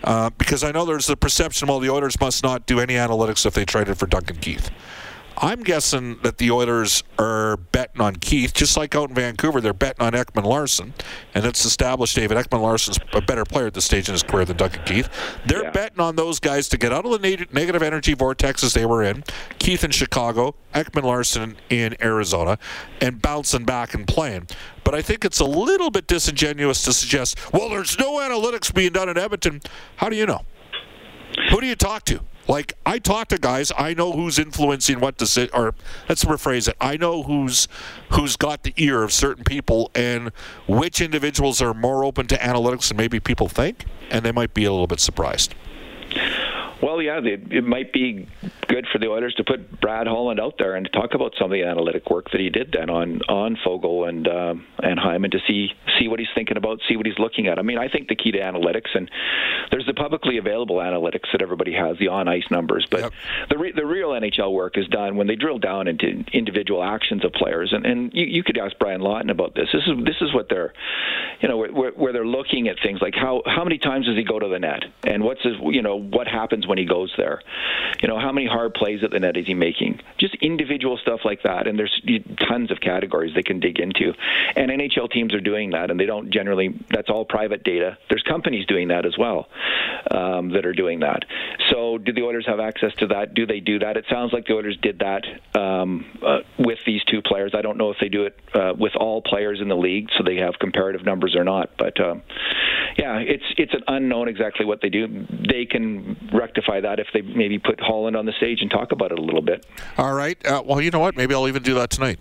Uh, 0.03 0.29
because 0.37 0.63
I 0.63 0.71
know 0.71 0.85
there's 0.85 1.07
the 1.07 1.17
perception, 1.17 1.67
well, 1.67 1.79
the 1.79 1.89
Oilers 1.89 2.19
must 2.19 2.43
not 2.43 2.65
do 2.65 2.79
any 2.79 2.93
analytics 2.93 3.45
if 3.45 3.53
they 3.53 3.65
traded 3.65 3.97
for 3.97 4.05
Duncan 4.05 4.37
Keith. 4.37 4.69
I'm 5.39 5.61
guessing 5.61 6.17
that 6.23 6.39
the 6.39 6.49
Oilers 6.49 7.03
are 7.19 7.57
betting 7.57 8.01
on 8.01 8.15
Keith, 8.15 8.53
just 8.53 8.75
like 8.75 8.95
out 8.95 9.09
in 9.09 9.15
Vancouver, 9.15 9.61
they're 9.61 9.71
betting 9.71 10.03
on 10.03 10.13
Ekman 10.13 10.43
Larsson, 10.43 10.95
and 11.35 11.45
it's 11.45 11.63
established 11.63 12.15
David 12.15 12.37
Ekman 12.37 12.61
Larsson's 12.61 12.97
a 13.13 13.21
better 13.21 13.45
player 13.45 13.67
at 13.67 13.75
this 13.75 13.85
stage 13.85 14.09
in 14.09 14.13
his 14.13 14.23
career 14.23 14.45
than 14.45 14.57
Duncan 14.57 14.83
Keith. 14.83 15.09
They're 15.45 15.65
yeah. 15.65 15.71
betting 15.71 15.99
on 15.99 16.15
those 16.15 16.39
guys 16.39 16.67
to 16.69 16.77
get 16.77 16.91
out 16.91 17.05
of 17.05 17.11
the 17.11 17.47
negative 17.51 17.83
energy 17.83 18.15
vortexes 18.15 18.73
they 18.73 18.85
were 18.85 19.03
in. 19.03 19.23
Keith 19.59 19.83
in 19.83 19.91
Chicago, 19.91 20.55
Ekman 20.73 21.03
Larsson 21.03 21.55
in 21.69 21.95
Arizona, 22.01 22.57
and 22.99 23.21
bouncing 23.21 23.63
back 23.63 23.93
and 23.93 24.07
playing. 24.07 24.47
But 24.83 24.95
I 24.95 25.03
think 25.03 25.23
it's 25.23 25.39
a 25.39 25.45
little 25.45 25.91
bit 25.91 26.07
disingenuous 26.07 26.81
to 26.83 26.93
suggest, 26.93 27.37
well, 27.53 27.69
there's 27.69 27.99
no 27.99 28.13
analytics 28.13 28.73
being 28.73 28.91
done 28.91 29.07
in 29.07 29.17
Edmonton. 29.17 29.61
How 29.97 30.09
do 30.09 30.15
you 30.15 30.25
know? 30.25 30.45
Who 31.51 31.61
do 31.61 31.67
you 31.67 31.75
talk 31.75 32.05
to? 32.05 32.21
Like 32.47 32.73
I 32.85 32.99
talk 32.99 33.27
to 33.29 33.37
guys, 33.37 33.71
I 33.77 33.93
know 33.93 34.13
who's 34.13 34.39
influencing 34.39 34.99
what 34.99 35.17
decision. 35.17 35.49
Or 35.53 35.75
let's 36.07 36.23
rephrase 36.23 36.67
it. 36.67 36.75
I 36.79 36.97
know 36.97 37.23
who's 37.23 37.67
who's 38.11 38.35
got 38.35 38.63
the 38.63 38.73
ear 38.77 39.03
of 39.03 39.11
certain 39.11 39.43
people, 39.43 39.91
and 39.93 40.31
which 40.67 41.01
individuals 41.01 41.61
are 41.61 41.73
more 41.73 42.03
open 42.03 42.27
to 42.27 42.37
analytics 42.37 42.87
than 42.87 42.97
maybe 42.97 43.19
people 43.19 43.47
think, 43.47 43.85
and 44.09 44.23
they 44.23 44.31
might 44.31 44.53
be 44.53 44.65
a 44.65 44.71
little 44.71 44.87
bit 44.87 44.99
surprised. 44.99 45.55
Well, 46.81 47.01
yeah, 47.01 47.19
it, 47.23 47.51
it 47.51 47.63
might 47.63 47.91
be 47.91 48.27
good 48.67 48.85
for 48.91 48.99
the 48.99 49.07
Oilers 49.07 49.33
to 49.35 49.43
put 49.43 49.79
Brad 49.81 50.07
Holland 50.07 50.39
out 50.39 50.55
there 50.59 50.75
and 50.75 50.85
to 50.85 50.91
talk 50.91 51.13
about 51.13 51.33
some 51.37 51.45
of 51.45 51.51
the 51.51 51.63
analytic 51.63 52.09
work 52.09 52.31
that 52.31 52.39
he 52.41 52.49
did 52.49 52.71
then 52.77 52.89
on 52.89 53.21
on 53.29 53.57
Foegele 53.65 54.07
and 54.07 54.27
um, 54.27 54.65
and 54.83 54.99
Hyman 54.99 55.31
to 55.31 55.39
see 55.47 55.69
see 55.99 56.07
what 56.07 56.19
he's 56.19 56.27
thinking 56.35 56.57
about, 56.57 56.79
see 56.87 56.95
what 56.97 57.05
he's 57.05 57.17
looking 57.19 57.47
at. 57.47 57.57
I 57.59 57.61
mean, 57.61 57.77
I 57.77 57.87
think 57.87 58.07
the 58.09 58.15
key 58.15 58.31
to 58.31 58.39
analytics 58.39 58.93
and 58.95 59.09
there's 59.71 59.85
the 59.85 59.93
publicly 59.93 60.37
available 60.37 60.77
analytics 60.77 61.31
that 61.31 61.41
everybody 61.41 61.73
has, 61.73 61.97
the 61.99 62.09
on 62.09 62.27
ice 62.27 62.45
numbers, 62.51 62.85
but 62.89 63.01
Yep. 63.01 63.13
the 63.49 63.57
re- 63.57 63.71
the 63.71 63.85
real 63.85 64.09
NHL 64.09 64.53
work 64.53 64.77
is 64.77 64.87
done 64.87 65.15
when 65.17 65.27
they 65.27 65.35
drill 65.35 65.59
down 65.59 65.87
into 65.87 66.23
individual 66.33 66.83
actions 66.83 67.23
of 67.25 67.33
players. 67.33 67.73
And 67.73 67.85
and 67.85 68.13
you, 68.13 68.25
you 68.25 68.43
could 68.43 68.57
ask 68.57 68.77
Brian 68.79 69.01
Lawton 69.01 69.29
about 69.29 69.55
this. 69.55 69.69
This 69.73 69.83
is 69.87 70.05
this 70.05 70.15
is 70.21 70.33
what 70.33 70.47
they're, 70.49 70.73
you 71.41 71.49
know, 71.49 71.57
where, 71.57 71.91
where 71.91 72.13
they're 72.13 72.25
looking 72.25 72.67
at 72.67 72.77
things 72.83 73.01
like 73.01 73.15
how 73.15 73.41
how 73.45 73.63
many 73.63 73.77
times 73.77 74.05
does 74.05 74.15
he 74.15 74.23
go 74.23 74.39
to 74.39 74.47
the 74.47 74.59
net 74.59 74.83
and 75.03 75.23
what's 75.23 75.41
his 75.41 75.53
you 75.63 75.81
know 75.81 75.95
what 75.99 76.27
happens 76.27 76.66
when 76.67 76.77
he 76.77 76.85
goes 76.85 77.13
there, 77.17 77.41
you 78.01 78.07
know 78.07 78.19
how 78.19 78.31
many 78.31 78.47
hard 78.47 78.73
plays 78.73 79.03
at 79.03 79.11
the 79.11 79.19
net 79.19 79.37
is 79.37 79.47
he 79.47 79.53
making? 79.53 79.99
Just 80.17 80.35
individual 80.35 80.97
stuff 80.97 81.21
like 81.25 81.43
that. 81.43 81.67
And 81.67 81.77
there's 81.77 82.01
tons 82.47 82.71
of 82.71 82.79
categories 82.79 83.33
they 83.33 83.43
can 83.43 83.59
dig 83.59 83.79
into, 83.79 84.13
and 84.55 84.71
NHL 84.71 85.11
teams 85.11 85.33
are 85.33 85.41
doing 85.41 85.71
that, 85.71 85.91
and 85.91 85.99
they 85.99 86.05
don't 86.05 86.29
generally. 86.29 86.75
That's 86.89 87.09
all 87.09 87.25
private 87.25 87.63
data. 87.63 87.97
There's 88.09 88.23
companies 88.23 88.65
doing 88.65 88.89
that 88.89 89.05
as 89.05 89.17
well 89.17 89.47
um, 90.11 90.49
that 90.49 90.65
are 90.65 90.73
doing 90.73 90.99
that. 91.01 91.25
So, 91.71 91.97
do 91.97 92.13
the 92.13 92.21
Oilers 92.21 92.45
have 92.47 92.59
access 92.59 92.93
to 92.99 93.07
that? 93.07 93.33
Do 93.33 93.45
they 93.45 93.59
do 93.59 93.79
that? 93.79 93.97
It 93.97 94.05
sounds 94.09 94.33
like 94.33 94.45
the 94.45 94.53
Oilers 94.53 94.77
did 94.81 94.99
that 94.99 95.23
um, 95.59 96.05
uh, 96.25 96.39
with 96.57 96.79
these 96.85 97.03
two 97.05 97.21
players. 97.21 97.51
I 97.53 97.61
don't 97.61 97.77
know 97.77 97.91
if 97.91 97.97
they 97.99 98.09
do 98.09 98.23
it 98.25 98.39
uh, 98.53 98.73
with 98.77 98.95
all 98.95 99.21
players 99.21 99.59
in 99.61 99.67
the 99.67 99.75
league, 99.75 100.09
so 100.17 100.23
they 100.23 100.37
have 100.37 100.55
comparative 100.59 101.03
numbers 101.05 101.35
or 101.35 101.43
not. 101.43 101.71
But 101.77 101.99
um, 101.99 102.21
yeah, 102.97 103.17
it's 103.19 103.43
it's 103.57 103.73
an 103.73 103.83
unknown 103.87 104.27
exactly 104.27 104.65
what 104.65 104.81
they 104.81 104.89
do. 104.89 105.25
They 105.29 105.65
can 105.65 106.29
rectify 106.33 106.81
that 106.81 106.99
if 106.99 107.07
they 107.13 107.21
maybe 107.21 107.59
put 107.59 107.79
Holland 107.79 108.15
on 108.15 108.25
the 108.25 108.33
stage 108.33 108.59
and 108.61 108.71
talk 108.71 108.91
about 108.91 109.11
it 109.11 109.19
a 109.19 109.21
little 109.21 109.41
bit. 109.41 109.65
All 109.97 110.13
right. 110.13 110.43
Uh, 110.45 110.63
well, 110.65 110.81
you 110.81 110.91
know 110.91 110.99
what? 110.99 111.15
Maybe 111.15 111.33
I'll 111.33 111.47
even 111.47 111.63
do 111.63 111.75
that 111.75 111.89
tonight. 111.89 112.19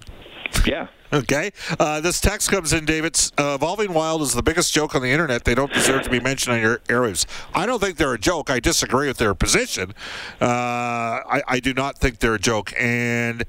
Yeah. 0.64 0.88
Okay. 1.12 1.52
Uh, 1.78 2.00
this 2.00 2.20
text 2.20 2.50
comes 2.50 2.72
in, 2.72 2.84
David. 2.84 3.16
Uh, 3.38 3.54
Evolving 3.54 3.92
Wild 3.92 4.22
is 4.22 4.34
the 4.34 4.42
biggest 4.42 4.74
joke 4.74 4.94
on 4.94 5.02
the 5.02 5.10
internet. 5.10 5.44
They 5.44 5.54
don't 5.54 5.72
deserve 5.72 6.02
to 6.02 6.10
be 6.10 6.18
mentioned 6.18 6.56
on 6.56 6.60
your 6.60 6.78
airwaves. 6.88 7.26
I 7.54 7.64
don't 7.64 7.80
think 7.80 7.96
they're 7.96 8.14
a 8.14 8.18
joke. 8.18 8.50
I 8.50 8.58
disagree 8.58 9.06
with 9.06 9.18
their 9.18 9.34
position. 9.34 9.94
Uh, 10.40 10.44
I, 10.44 11.42
I 11.46 11.60
do 11.60 11.72
not 11.72 11.98
think 11.98 12.18
they're 12.18 12.34
a 12.34 12.40
joke. 12.40 12.72
And 12.78 13.44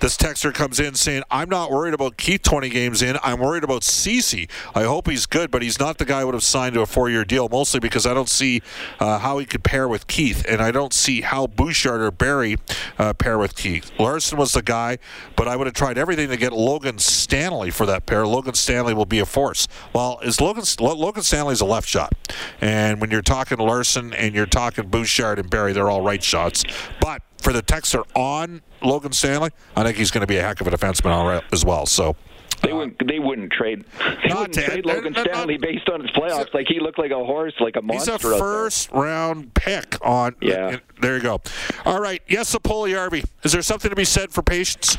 this 0.00 0.16
texter 0.16 0.54
comes 0.54 0.80
in 0.80 0.94
saying, 0.94 1.22
I'm 1.30 1.50
not 1.50 1.70
worried 1.70 1.94
about 1.94 2.16
Keith 2.16 2.42
20 2.42 2.70
games 2.70 3.02
in. 3.02 3.18
I'm 3.22 3.40
worried 3.40 3.64
about 3.64 3.84
Ceci. 3.84 4.48
I 4.74 4.84
hope 4.84 5.08
he's 5.08 5.26
good, 5.26 5.50
but 5.50 5.62
he's 5.62 5.78
not 5.78 5.98
the 5.98 6.06
guy 6.06 6.20
I 6.20 6.24
would 6.24 6.34
have 6.34 6.42
signed 6.42 6.74
to 6.74 6.80
a 6.80 6.86
four 6.86 7.10
year 7.10 7.24
deal, 7.24 7.48
mostly 7.48 7.80
because 7.80 8.06
I 8.06 8.14
don't 8.14 8.28
see 8.28 8.62
uh, 9.00 9.18
how 9.18 9.38
he 9.38 9.44
could 9.44 9.62
pair 9.62 9.86
with 9.86 10.06
Keith. 10.06 10.46
And 10.48 10.62
I 10.62 10.70
don't 10.70 10.94
see 10.94 11.20
how 11.20 11.46
Bouchard 11.46 12.00
or 12.00 12.10
Barry 12.10 12.56
uh, 12.98 13.12
pair 13.12 13.38
with 13.38 13.54
Keith. 13.54 13.92
Larsson 13.98 14.38
was 14.38 14.52
the 14.52 14.62
guy, 14.62 14.98
but 15.36 15.46
I 15.46 15.56
would 15.56 15.66
have 15.66 15.74
tried 15.74 15.98
everything 15.98 16.28
to 16.30 16.36
get 16.38 16.52
Logan 16.52 16.98
Stanley 17.04 17.70
for 17.70 17.86
that 17.86 18.06
pair. 18.06 18.26
Logan 18.26 18.54
Stanley 18.54 18.94
will 18.94 19.06
be 19.06 19.18
a 19.18 19.26
force. 19.26 19.68
Well, 19.92 20.20
is 20.22 20.40
Logan 20.40 20.64
Logan 20.80 21.22
Stanley's 21.22 21.60
a 21.60 21.66
left 21.66 21.88
shot, 21.88 22.12
and 22.60 23.00
when 23.00 23.10
you're 23.10 23.22
talking 23.22 23.58
Larsson 23.58 24.12
and 24.14 24.34
you're 24.34 24.46
talking 24.46 24.88
Bouchard 24.88 25.38
and 25.38 25.48
Barry, 25.50 25.72
they're 25.72 25.90
all 25.90 26.02
right 26.02 26.22
shots. 26.22 26.64
But 27.00 27.22
for 27.38 27.52
the 27.52 27.62
Texer 27.62 28.04
on 28.14 28.62
Logan 28.82 29.12
Stanley, 29.12 29.50
I 29.76 29.82
think 29.82 29.96
he's 29.96 30.10
going 30.10 30.22
to 30.22 30.26
be 30.26 30.36
a 30.36 30.42
heck 30.42 30.60
of 30.60 30.66
a 30.66 30.70
defenseman 30.70 31.42
as 31.52 31.64
well. 31.64 31.86
So. 31.86 32.16
They 32.62 32.72
wouldn't. 32.72 33.06
They 33.06 33.18
wouldn't 33.18 33.52
trade. 33.52 33.84
They 34.22 34.28
Not 34.28 34.38
wouldn't 34.38 34.54
Ted. 34.54 34.64
trade 34.66 34.86
Logan 34.86 35.12
They're- 35.12 35.24
they're 35.24 35.34
Stanley 35.34 35.58
not- 35.58 35.68
based 35.68 35.88
on 35.88 36.00
his 36.00 36.10
playoffs. 36.12 36.52
Like 36.54 36.66
he 36.68 36.78
looked 36.80 36.98
like 36.98 37.10
a 37.10 37.24
horse, 37.24 37.54
like 37.60 37.76
a 37.76 37.82
monster. 37.82 38.12
He's 38.12 38.24
a 38.24 38.38
first 38.38 38.90
round 38.92 39.54
pick 39.54 39.96
on. 40.06 40.36
Yeah. 40.40 40.78
There 41.00 41.16
you 41.16 41.22
go. 41.22 41.40
All 41.84 42.00
right. 42.00 42.22
Yes, 42.28 42.54
Puljujarvi. 42.54 43.24
Is 43.42 43.52
there 43.52 43.62
something 43.62 43.88
to 43.90 43.96
be 43.96 44.04
said 44.04 44.30
for 44.30 44.42
patience? 44.42 44.96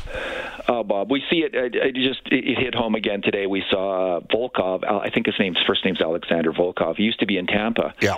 Oh, 0.68 0.82
Bob, 0.82 1.10
we 1.10 1.22
see 1.30 1.38
it. 1.40 1.54
It, 1.54 1.94
just 1.94 2.20
it 2.30 2.44
it 2.46 2.58
hit 2.58 2.74
home 2.74 2.94
again 2.94 3.20
today. 3.22 3.46
We 3.46 3.62
saw 3.70 4.16
uh, 4.16 4.20
Volkov. 4.20 4.82
I 4.84 5.10
think 5.10 5.26
his 5.26 5.34
name's 5.38 5.58
first 5.66 5.84
name's 5.84 6.00
Alexander 6.00 6.52
Volkov. 6.52 6.96
He 6.96 7.02
used 7.04 7.20
to 7.20 7.26
be 7.26 7.36
in 7.36 7.46
Tampa. 7.46 7.94
Yeah. 8.00 8.16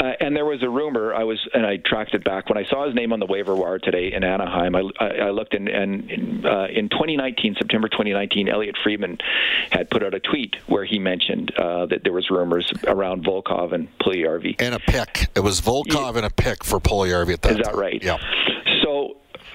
Uh, 0.00 0.12
and 0.20 0.36
there 0.36 0.44
was 0.44 0.62
a 0.62 0.68
rumor. 0.68 1.12
I 1.14 1.24
was 1.24 1.38
and 1.54 1.66
I 1.66 1.76
tracked 1.78 2.14
it 2.14 2.22
back 2.24 2.48
when 2.48 2.56
I 2.58 2.64
saw 2.68 2.86
his 2.86 2.94
name 2.94 3.12
on 3.12 3.18
the 3.20 3.26
waiver 3.26 3.54
wire 3.54 3.78
today 3.80 4.12
in 4.12 4.22
Anaheim. 4.24 4.74
I, 4.76 4.82
I, 5.00 5.06
I 5.06 5.30
looked 5.30 5.54
and, 5.54 5.68
and 5.68 6.46
uh, 6.46 6.66
in 6.72 6.88
2019, 6.88 7.56
September 7.58 7.88
2019, 7.88 8.48
Elliot 8.48 8.76
Friedman 8.88 9.18
had 9.70 9.90
put 9.90 10.02
out 10.02 10.14
a 10.14 10.20
tweet 10.20 10.56
where 10.66 10.82
he 10.82 10.98
mentioned 10.98 11.52
uh, 11.58 11.84
that 11.86 12.04
there 12.04 12.12
was 12.14 12.30
rumors 12.30 12.72
around 12.86 13.22
Volkov 13.22 13.74
and 13.74 13.86
Puljujarvi. 13.98 14.56
And 14.62 14.74
a 14.74 14.78
pick. 14.78 15.28
It 15.34 15.40
was 15.40 15.60
Volkov 15.60 16.16
and 16.16 16.24
a 16.24 16.30
pick 16.30 16.64
for 16.64 16.80
Puljujarvi 16.80 17.34
at 17.34 17.42
that 17.42 17.50
Is 17.52 17.56
that 17.58 17.64
time. 17.72 17.78
right? 17.78 18.02
Yeah. 18.02 18.16
So, 18.82 19.18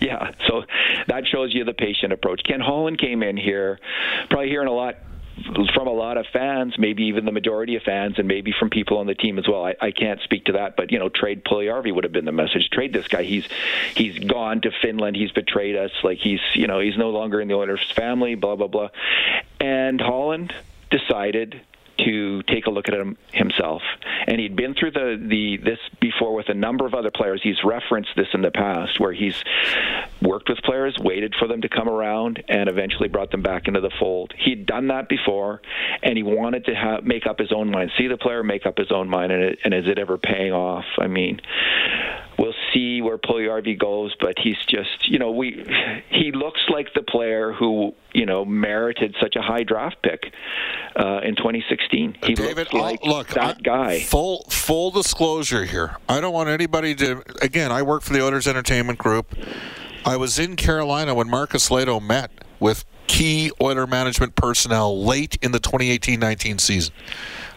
yeah. 0.00 0.32
So 0.48 0.64
that 1.06 1.26
shows 1.32 1.54
you 1.54 1.64
the 1.64 1.72
patient 1.72 2.12
approach. 2.12 2.42
Ken 2.46 2.60
Holland 2.60 2.98
came 3.00 3.22
in 3.22 3.38
here, 3.38 3.80
probably 4.28 4.50
hearing 4.50 4.68
a 4.68 4.72
lot 4.72 4.96
from 5.74 5.86
a 5.86 5.92
lot 5.92 6.16
of 6.16 6.26
fans, 6.32 6.74
maybe 6.78 7.04
even 7.04 7.24
the 7.24 7.32
majority 7.32 7.76
of 7.76 7.82
fans, 7.82 8.18
and 8.18 8.26
maybe 8.26 8.52
from 8.58 8.70
people 8.70 8.98
on 8.98 9.06
the 9.06 9.14
team 9.14 9.38
as 9.38 9.46
well. 9.46 9.64
I, 9.64 9.74
I 9.80 9.90
can't 9.90 10.20
speak 10.22 10.46
to 10.46 10.52
that, 10.52 10.76
but 10.76 10.90
you 10.90 10.98
know, 10.98 11.08
trade 11.08 11.44
Puljujarvi 11.44 11.94
would 11.94 12.04
have 12.04 12.12
been 12.12 12.24
the 12.24 12.32
message. 12.32 12.70
Trade 12.70 12.92
this 12.92 13.08
guy. 13.08 13.22
He's 13.22 13.46
he's 13.94 14.18
gone 14.18 14.62
to 14.62 14.70
Finland. 14.82 15.16
He's 15.16 15.32
betrayed 15.32 15.76
us. 15.76 15.92
Like 16.02 16.18
he's 16.18 16.40
you 16.54 16.66
know 16.66 16.80
he's 16.80 16.96
no 16.96 17.10
longer 17.10 17.40
in 17.40 17.48
the 17.48 17.54
Oilers 17.54 17.90
family. 17.94 18.34
Blah 18.34 18.56
blah 18.56 18.68
blah. 18.68 18.88
And 19.60 20.00
Holland 20.00 20.54
decided 20.90 21.60
to 21.98 22.42
take 22.42 22.66
a 22.66 22.70
look 22.70 22.88
at 22.88 22.94
him 22.94 23.16
himself. 23.32 23.82
And 24.26 24.40
he'd 24.40 24.56
been 24.56 24.74
through 24.74 24.92
the, 24.92 25.16
the 25.20 25.56
this 25.56 25.78
before 26.00 26.34
with 26.34 26.48
a 26.48 26.54
number 26.54 26.86
of 26.86 26.94
other 26.94 27.10
players. 27.10 27.40
He's 27.42 27.62
referenced 27.64 28.10
this 28.16 28.28
in 28.34 28.42
the 28.42 28.50
past 28.50 29.00
where 29.00 29.12
he's 29.12 29.42
worked 30.22 30.48
with 30.48 30.58
players, 30.58 30.96
waited 30.98 31.34
for 31.38 31.48
them 31.48 31.62
to 31.62 31.68
come 31.68 31.88
around, 31.88 32.42
and 32.48 32.68
eventually 32.68 33.08
brought 33.08 33.30
them 33.30 33.42
back 33.42 33.68
into 33.68 33.80
the 33.80 33.90
fold. 33.98 34.32
He'd 34.36 34.66
done 34.66 34.88
that 34.88 35.08
before, 35.08 35.60
and 36.02 36.16
he 36.16 36.22
wanted 36.22 36.66
to 36.66 36.74
have, 36.74 37.04
make 37.04 37.26
up 37.26 37.38
his 37.38 37.52
own 37.52 37.70
mind, 37.70 37.92
see 37.96 38.06
the 38.06 38.16
player 38.16 38.42
make 38.42 38.66
up 38.66 38.78
his 38.78 38.90
own 38.90 39.08
mind, 39.08 39.32
and, 39.32 39.42
it, 39.42 39.58
and 39.64 39.74
is 39.74 39.86
it 39.88 39.98
ever 39.98 40.18
paying 40.18 40.52
off? 40.52 40.84
I 40.98 41.06
mean, 41.06 41.40
we'll 42.38 42.54
see 42.72 43.00
where 43.02 43.18
Puljujarvi 43.18 43.78
goes, 43.78 44.14
but 44.20 44.34
he's 44.38 44.56
just, 44.66 45.08
you 45.08 45.18
know, 45.18 45.30
we 45.30 45.64
he 46.10 46.32
looks 46.32 46.60
like 46.68 46.92
the 46.94 47.02
player 47.02 47.52
who, 47.52 47.94
you 48.12 48.26
know, 48.26 48.44
merited 48.44 49.14
such 49.20 49.36
a 49.36 49.42
high 49.42 49.62
draft 49.62 49.96
pick 50.02 50.32
uh, 50.96 51.20
in 51.24 51.36
2016. 51.36 52.16
He 52.24 52.34
David, 52.34 52.56
looks 52.56 52.72
like 52.72 53.00
I'll- 53.04 53.10
look, 53.16 53.28
that 53.28 53.56
I- 53.58 53.60
guy. 53.60 54.00
Full 54.00 54.44
full 54.50 54.90
disclosure 54.90 55.64
here. 55.64 55.96
I 56.08 56.20
don't 56.20 56.32
want 56.34 56.48
anybody 56.48 56.94
to. 56.96 57.22
Again, 57.42 57.72
I 57.72 57.82
work 57.82 58.02
for 58.02 58.12
the 58.12 58.22
Oilers 58.24 58.46
Entertainment 58.46 58.98
Group. 58.98 59.34
I 60.04 60.16
was 60.16 60.38
in 60.38 60.56
Carolina 60.56 61.14
when 61.14 61.28
Marcus 61.28 61.68
Lehto 61.68 62.00
met 62.00 62.30
with 62.60 62.84
key 63.08 63.50
Oiler 63.60 63.86
management 63.86 64.34
personnel 64.36 65.04
late 65.04 65.36
in 65.42 65.52
the 65.52 65.58
2018-19 65.60 66.60
season. 66.60 66.92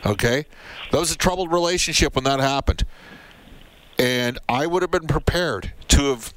Okay, 0.05 0.45
that 0.91 0.99
was 0.99 1.11
a 1.11 1.17
troubled 1.17 1.51
relationship 1.51 2.15
when 2.15 2.23
that 2.23 2.39
happened. 2.39 2.85
And 3.99 4.39
I 4.47 4.65
would 4.65 4.81
have 4.81 4.91
been 4.91 5.07
prepared 5.07 5.73
to 5.89 6.03
have, 6.11 6.33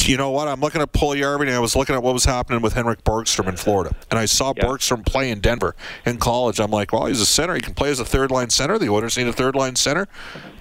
you 0.00 0.18
know 0.18 0.30
what? 0.30 0.46
I'm 0.46 0.60
looking 0.60 0.82
at 0.82 0.92
Puljujarvi 0.92 1.42
and 1.42 1.50
I 1.50 1.58
was 1.58 1.74
looking 1.74 1.94
at 1.94 2.02
what 2.02 2.12
was 2.12 2.26
happening 2.26 2.60
with 2.60 2.74
Henrik 2.74 3.02
Borgstrom 3.02 3.48
in 3.48 3.56
Florida. 3.56 3.96
And 4.10 4.18
I 4.18 4.26
saw 4.26 4.52
Yeah. 4.54 4.64
Borgstrom 4.66 5.06
play 5.06 5.30
in 5.30 5.40
Denver 5.40 5.74
in 6.04 6.18
college. 6.18 6.60
I'm 6.60 6.70
like, 6.70 6.92
well, 6.92 7.06
he's 7.06 7.22
a 7.22 7.26
center. 7.26 7.54
He 7.54 7.62
can 7.62 7.72
play 7.72 7.88
as 7.90 7.98
a 7.98 8.04
third 8.04 8.30
line 8.30 8.50
center. 8.50 8.78
The 8.78 8.90
Oilers 8.90 9.16
need 9.16 9.26
a 9.26 9.32
third 9.32 9.54
line 9.56 9.74
center. 9.76 10.06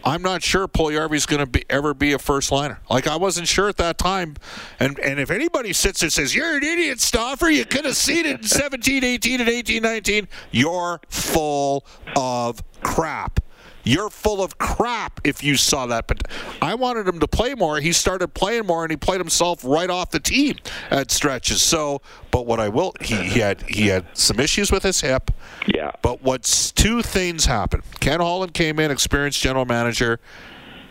I'm 0.06 0.22
not 0.22 0.42
sure 0.42 0.70
Puljujarvi's 0.70 1.26
going 1.26 1.42
to 1.42 1.46
be 1.46 1.66
ever 1.70 1.94
be 1.94 2.14
a 2.14 2.20
first 2.20 2.50
liner. 2.50 2.80
Like, 2.90 3.08
I 3.08 3.18
wasn't 3.18 3.50
sure 3.50 3.68
at 3.68 3.76
that 3.78 3.98
time. 3.98 4.38
And 4.80 4.98
and 5.00 5.20
if 5.20 5.30
anybody 5.30 5.74
sits 5.74 6.00
there 6.00 6.08
and 6.08 6.14
says, 6.14 6.34
you're 6.34 6.56
an 6.56 6.64
idiot, 6.64 7.02
Stauffer, 7.02 7.50
you 7.50 7.66
could 7.66 7.84
have 7.84 7.98
seen 7.98 8.26
it 8.26 8.40
in 8.40 8.44
17, 8.44 9.04
18, 9.04 9.42
and 9.42 9.50
18, 9.50 9.84
19, 9.84 10.28
you're 10.52 11.02
full 11.10 11.86
of 12.16 12.64
crap. 12.82 13.42
You're 13.88 14.10
full 14.10 14.44
of 14.44 14.58
crap 14.58 15.22
if 15.24 15.44
you 15.44 15.56
saw 15.56 15.86
that. 15.86 16.08
But 16.08 16.28
I 16.62 16.76
wanted 16.76 17.08
him 17.08 17.20
to 17.22 17.28
play 17.28 17.56
more. 17.56 17.80
He 17.80 17.94
started 17.94 18.34
playing 18.34 18.66
more, 18.66 18.84
and 18.84 18.92
he 18.92 18.98
played 18.98 19.20
himself 19.20 19.64
right 19.64 19.90
off 19.90 20.12
the 20.12 20.20
team 20.20 20.58
at 20.92 21.10
stretches. 21.10 21.62
So, 21.62 22.02
but 22.30 22.46
what 22.46 22.60
I 22.60 22.68
will, 22.68 22.94
he, 23.00 23.16
he 23.16 23.40
had 23.40 23.62
he 23.62 23.88
had 23.88 24.06
some 24.14 24.40
issues 24.40 24.72
with 24.72 24.84
his 24.84 25.00
hip. 25.00 25.32
Yeah. 25.74 25.92
But 26.02 26.22
what's 26.22 26.72
two 26.72 27.02
things 27.02 27.46
happened? 27.46 27.84
Ken 28.02 28.20
Holland 28.20 28.54
came 28.54 28.80
in, 28.80 28.92
experienced 28.92 29.42
general 29.42 29.66
manager, 29.66 30.20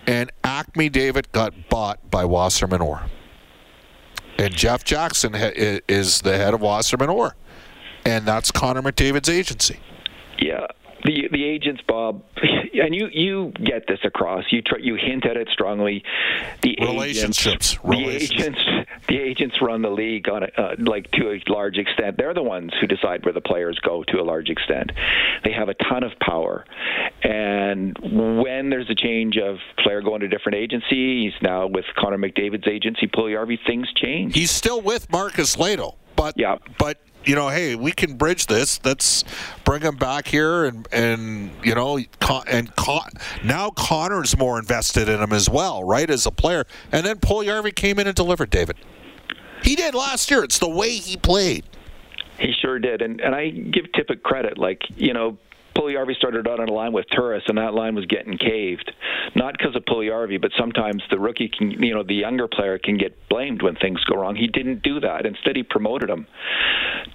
and 0.06 0.32
Acme 0.42 0.88
David 0.88 1.30
got 1.32 1.68
bought 1.68 2.10
by 2.10 2.24
Wasserman 2.24 2.80
Orr. 2.80 3.02
And 4.38 4.54
Jeff 4.54 4.84
Jackson 4.84 5.32
is 5.34 6.20
the 6.22 6.36
head 6.36 6.54
of 6.54 6.60
Wasserman 6.60 7.10
Orr, 7.10 7.36
and 8.04 8.26
that's 8.26 8.50
Connor 8.50 8.82
McDavid's 8.82 9.28
agency. 9.28 9.80
Yeah. 10.38 10.66
The 11.06 11.28
the 11.30 11.44
agents, 11.44 11.82
Bob, 11.86 12.22
and 12.74 12.94
you 12.94 13.08
you 13.12 13.52
get 13.62 13.86
this 13.86 14.00
across. 14.04 14.44
You 14.50 14.62
try, 14.62 14.78
you 14.78 14.96
hint 14.96 15.24
at 15.24 15.36
it 15.36 15.48
strongly. 15.52 16.02
The 16.62 16.76
Relationships. 16.80 17.78
Agents, 17.84 18.28
the 18.28 18.36
agents 18.36 18.60
the 19.08 19.18
agents 19.18 19.56
run 19.62 19.82
the 19.82 19.90
league 19.90 20.28
on 20.28 20.42
a, 20.42 20.48
uh, 20.60 20.74
like 20.78 21.10
to 21.12 21.30
a 21.30 21.40
large 21.50 21.76
extent. 21.76 22.16
They're 22.16 22.34
the 22.34 22.42
ones 22.42 22.72
who 22.80 22.86
decide 22.86 23.24
where 23.24 23.32
the 23.32 23.40
players 23.40 23.78
go 23.80 24.02
to 24.08 24.20
a 24.20 24.24
large 24.24 24.48
extent. 24.48 24.92
They 25.44 25.52
have 25.52 25.68
a 25.68 25.74
ton 25.74 26.02
of 26.02 26.12
power, 26.20 26.64
and 27.22 27.96
when 28.02 28.70
there's 28.70 28.90
a 28.90 28.94
change 28.94 29.36
of 29.36 29.58
player 29.78 30.02
going 30.02 30.20
to 30.20 30.26
a 30.26 30.28
different 30.28 30.56
agency, 30.56 31.24
he's 31.24 31.42
now 31.42 31.66
with 31.66 31.84
Connor 31.96 32.18
McDavid's 32.18 32.66
agency, 32.66 33.06
Puljujarvi. 33.06 33.58
Things 33.66 33.88
change. 33.94 34.34
He's 34.34 34.50
still 34.50 34.80
with 34.80 35.10
Marcus 35.10 35.56
Lehto, 35.56 35.94
but 36.16 36.34
yeah. 36.36 36.56
but 36.78 36.98
you 37.26 37.34
know, 37.34 37.48
hey, 37.48 37.74
we 37.74 37.92
can 37.92 38.14
bridge 38.14 38.46
this. 38.46 38.80
Let's 38.84 39.24
bring 39.64 39.82
him 39.82 39.96
back 39.96 40.28
here, 40.28 40.64
and 40.64 40.88
and 40.92 41.50
you 41.62 41.74
know, 41.74 41.98
and 42.46 42.74
Con- 42.76 43.10
now 43.44 43.70
Connor's 43.70 44.38
more 44.38 44.58
invested 44.58 45.08
in 45.08 45.20
him 45.20 45.32
as 45.32 45.50
well, 45.50 45.84
right, 45.84 46.08
as 46.08 46.24
a 46.24 46.30
player. 46.30 46.64
And 46.92 47.04
then 47.04 47.16
Puljujarvi 47.16 47.74
came 47.74 47.98
in 47.98 48.06
and 48.06 48.14
delivered, 48.14 48.50
David. 48.50 48.76
He 49.62 49.74
did 49.74 49.94
last 49.94 50.30
year. 50.30 50.44
It's 50.44 50.60
the 50.60 50.68
way 50.68 50.90
he 50.90 51.16
played. 51.16 51.64
He 52.38 52.52
sure 52.52 52.78
did, 52.78 53.02
and 53.02 53.20
and 53.20 53.34
I 53.34 53.50
give 53.50 53.86
Tippett 53.86 54.22
credit. 54.22 54.56
Like 54.56 54.82
you 54.96 55.12
know, 55.12 55.36
Puljujarvi 55.76 56.16
started 56.16 56.48
out 56.48 56.58
on 56.58 56.68
a 56.68 56.72
line 56.72 56.92
with 56.92 57.06
Turris, 57.14 57.44
and 57.48 57.58
that 57.58 57.74
line 57.74 57.94
was 57.94 58.06
getting 58.06 58.38
caved. 58.38 58.90
Not 59.34 59.56
because 59.58 59.76
of 59.76 59.84
Puljujarvi, 59.84 60.40
but 60.40 60.50
sometimes 60.58 61.02
the 61.10 61.18
rookie 61.18 61.48
can, 61.48 61.70
you 61.82 61.94
know, 61.94 62.02
the 62.02 62.14
younger 62.14 62.48
player 62.48 62.78
can 62.78 62.96
get 62.96 63.28
blamed 63.28 63.62
when 63.62 63.76
things 63.76 64.02
go 64.04 64.16
wrong. 64.16 64.36
He 64.36 64.46
didn't 64.46 64.82
do 64.82 65.00
that. 65.00 65.26
Instead, 65.26 65.56
he 65.56 65.62
promoted 65.62 66.08
him 66.08 66.26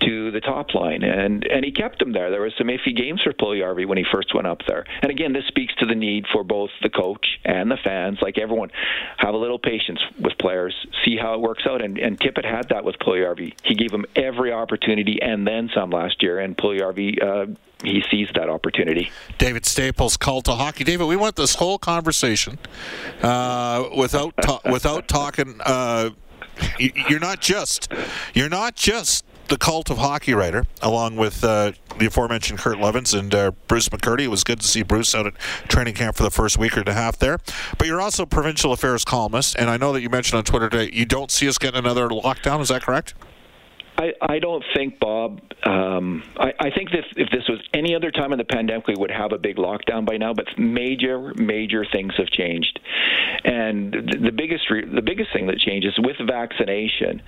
to 0.02 0.32
the 0.32 0.41
top 0.41 0.74
line, 0.74 1.04
and 1.04 1.43
and 1.45 1.65
he 1.65 1.71
kept 1.71 2.02
him 2.02 2.13
there. 2.13 2.30
There 2.30 2.41
were 2.41 2.52
some 2.58 2.67
iffy 2.67 2.95
games 2.95 3.21
for 3.24 3.34
Puljujarvi 3.34 3.88
when 3.88 3.97
he 3.97 4.06
first 4.12 4.34
went 4.34 4.47
up 4.47 4.62
there. 4.67 4.86
And 5.02 5.12
again, 5.12 5.34
this 5.34 5.45
speaks 5.47 5.74
to 5.80 5.86
the 5.86 5.95
need 5.95 6.26
for 6.32 6.43
both 6.43 6.69
the 6.82 6.89
coach 6.89 7.26
and 7.43 7.71
the 7.71 7.78
fans, 7.84 8.19
like 8.21 8.38
everyone, 8.38 8.69
have 9.17 9.34
a 9.34 9.38
little 9.38 9.60
patience 9.60 10.00
with 10.19 10.38
players, 10.38 10.76
see 11.04 11.17
how 11.17 11.34
it 11.34 11.41
works 11.41 11.63
out. 11.67 11.84
And 11.84 11.97
and 11.97 12.19
Tippett 12.19 12.45
had 12.45 12.69
that 12.69 12.84
with 12.84 12.97
Puljujarvi. 13.00 13.54
He 13.63 13.76
gave 13.76 13.91
him 13.91 14.06
every 14.15 14.54
opportunity 14.54 15.19
and 15.21 15.47
then 15.47 15.69
some 15.74 15.89
last 15.89 16.21
year, 16.21 16.39
and 16.39 16.56
Puljujarvi. 16.56 17.24
Uh, 17.24 17.56
he 17.83 18.03
sees 18.09 18.29
that 18.35 18.49
opportunity. 18.49 19.11
David 19.37 19.65
Staples, 19.65 20.17
cult 20.17 20.45
to 20.45 20.53
hockey. 20.53 20.83
David, 20.83 21.05
we 21.05 21.15
went 21.15 21.35
this 21.35 21.55
whole 21.55 21.77
conversation 21.77 22.59
uh, 23.21 23.89
without 23.95 24.33
ta- 24.41 24.61
without 24.71 25.07
talking. 25.07 25.59
Uh, 25.65 26.11
you're 26.77 27.19
not 27.19 27.41
just 27.41 27.91
you're 28.33 28.49
not 28.49 28.75
just 28.75 29.25
the 29.47 29.57
cult 29.57 29.89
of 29.89 29.97
hockey 29.97 30.33
writer, 30.33 30.65
along 30.81 31.17
with 31.17 31.43
uh, 31.43 31.73
the 31.99 32.05
aforementioned 32.05 32.59
Kurt 32.59 32.77
Leavins 32.77 33.17
and 33.17 33.35
uh, 33.35 33.51
Bruce 33.67 33.89
McCurdy. 33.89 34.21
It 34.21 34.27
was 34.29 34.45
good 34.45 34.61
to 34.61 34.67
see 34.67 34.81
Bruce 34.81 35.13
out 35.13 35.27
at 35.27 35.37
training 35.67 35.95
camp 35.95 36.15
for 36.15 36.23
the 36.23 36.31
first 36.31 36.57
week 36.57 36.77
and 36.77 36.87
a 36.87 36.93
half 36.93 37.17
there. 37.17 37.37
But 37.77 37.87
you're 37.87 37.99
also 37.99 38.25
provincial 38.25 38.71
affairs 38.71 39.03
columnist, 39.03 39.55
and 39.57 39.69
I 39.69 39.77
know 39.77 39.91
that 39.91 40.01
you 40.01 40.09
mentioned 40.09 40.37
on 40.37 40.43
Twitter 40.45 40.69
today 40.69 40.89
you 40.93 41.05
don't 41.05 41.31
see 41.31 41.49
us 41.49 41.57
getting 41.57 41.79
another 41.79 42.07
lockdown. 42.07 42.61
Is 42.61 42.69
that 42.69 42.83
correct? 42.83 43.13
I, 43.97 44.13
I 44.21 44.39
don't 44.39 44.63
think, 44.75 44.99
Bob. 44.99 45.41
Um, 45.63 46.23
I, 46.38 46.54
I 46.60 46.69
think 46.71 46.89
that 46.91 47.04
if 47.17 47.30
this 47.30 47.47
was 47.47 47.60
any 47.73 47.95
other 47.95 48.10
time 48.10 48.32
in 48.32 48.38
the 48.38 48.45
pandemic, 48.45 48.88
we 48.88 48.95
would 48.95 49.12
have 49.12 49.32
a 49.32 49.38
big 49.38 49.58
lockdown 49.58 50.06
by 50.06 50.17
now. 50.17 50.34
But 50.34 50.47
major, 50.58 51.34
major 51.36 51.86
things 51.91 52.13
have 52.17 52.27
changed, 52.27 52.80
and 53.43 53.93
the, 53.93 54.17
the 54.25 54.32
biggest 54.32 54.69
re- 54.69 54.86
the 54.86 55.01
biggest 55.01 55.32
thing 55.34 55.47
that 55.47 55.60
changes 55.60 55.93
with 55.99 56.15
vaccination. 56.25 57.21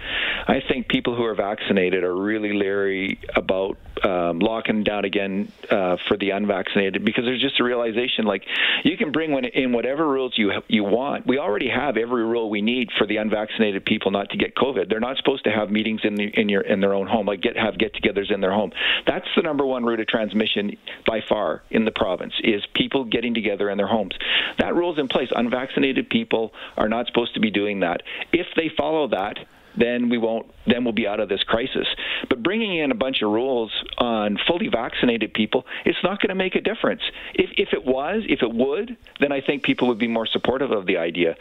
I 0.47 0.61
think 0.67 0.87
people 0.87 1.15
who 1.15 1.23
are 1.23 1.35
vaccinated 1.35 2.03
are 2.03 2.15
really 2.15 2.53
leery 2.53 3.19
about 3.35 3.77
um, 4.03 4.39
locking 4.39 4.83
down 4.83 5.05
again 5.05 5.51
uh, 5.69 5.97
for 6.07 6.17
the 6.17 6.31
unvaccinated 6.31 7.05
because 7.05 7.23
there's 7.23 7.41
just 7.41 7.59
a 7.59 7.63
realization 7.63 8.25
like 8.25 8.43
you 8.83 8.97
can 8.97 9.11
bring 9.11 9.33
in 9.33 9.71
whatever 9.71 10.07
rules 10.07 10.33
you 10.37 10.51
you 10.67 10.83
want. 10.83 11.25
We 11.25 11.37
already 11.37 11.69
have 11.69 11.97
every 11.97 12.23
rule 12.23 12.49
we 12.49 12.61
need 12.61 12.89
for 12.97 13.07
the 13.07 13.17
unvaccinated 13.17 13.85
people 13.85 14.11
not 14.11 14.29
to 14.31 14.37
get 14.37 14.55
COVID. 14.55 14.89
They're 14.89 14.99
not 14.99 15.17
supposed 15.17 15.45
to 15.45 15.51
have 15.51 15.71
meetings 15.71 16.01
in 16.03 16.15
the 16.15 16.25
in 16.25 16.49
your 16.49 16.61
in 16.61 16.81
their 16.81 16.93
own 16.93 17.07
home, 17.07 17.25
like 17.25 17.41
get 17.41 17.57
have 17.57 17.77
get-togethers 17.77 18.31
in 18.31 18.41
their 18.41 18.53
home. 18.53 18.71
That's 19.07 19.27
the 19.35 19.41
number 19.41 19.65
one 19.65 19.83
route 19.83 19.99
of 19.99 20.07
transmission 20.07 20.77
by 21.05 21.21
far 21.27 21.63
in 21.71 21.85
the 21.85 21.91
province 21.91 22.33
is 22.43 22.63
people 22.73 23.05
getting 23.05 23.33
together 23.33 23.69
in 23.69 23.77
their 23.77 23.87
homes. 23.87 24.15
That 24.59 24.75
rule's 24.75 24.99
in 24.99 25.07
place. 25.07 25.29
Unvaccinated 25.35 26.09
people 26.09 26.53
are 26.77 26.89
not 26.89 27.07
supposed 27.07 27.33
to 27.35 27.39
be 27.39 27.51
doing 27.51 27.81
that. 27.81 28.01
If 28.31 28.47
they 28.55 28.69
follow 28.77 29.07
that, 29.09 29.37
then 29.77 30.09
we 30.09 30.17
won't 30.17 30.47
then 30.65 30.83
we'll 30.85 30.93
be 30.93 31.07
out 31.07 31.19
of 31.19 31.27
this 31.27 31.43
crisis. 31.43 31.87
But 32.29 32.41
bringing 32.41 32.77
in 32.77 32.91
a 32.91 32.95
bunch 32.95 33.21
of 33.21 33.29
rules 33.29 33.71
on 33.97 34.37
fully 34.47 34.69
vaccinated 34.69 35.33
people, 35.33 35.65
it's 35.85 35.97
not 36.03 36.21
going 36.21 36.29
to 36.29 36.35
make 36.35 36.55
a 36.55 36.61
difference. 36.61 37.01
If 37.33 37.49
if 37.57 37.73
it 37.73 37.85
was, 37.85 38.23
if 38.27 38.41
it 38.41 38.53
would, 38.53 38.95
then 39.19 39.31
I 39.31 39.41
think 39.41 39.63
people 39.63 39.87
would 39.89 39.99
be 39.99 40.07
more 40.07 40.25
supportive 40.25 40.71
of 40.71 40.85
the 40.85 40.97
idea. 40.97 41.35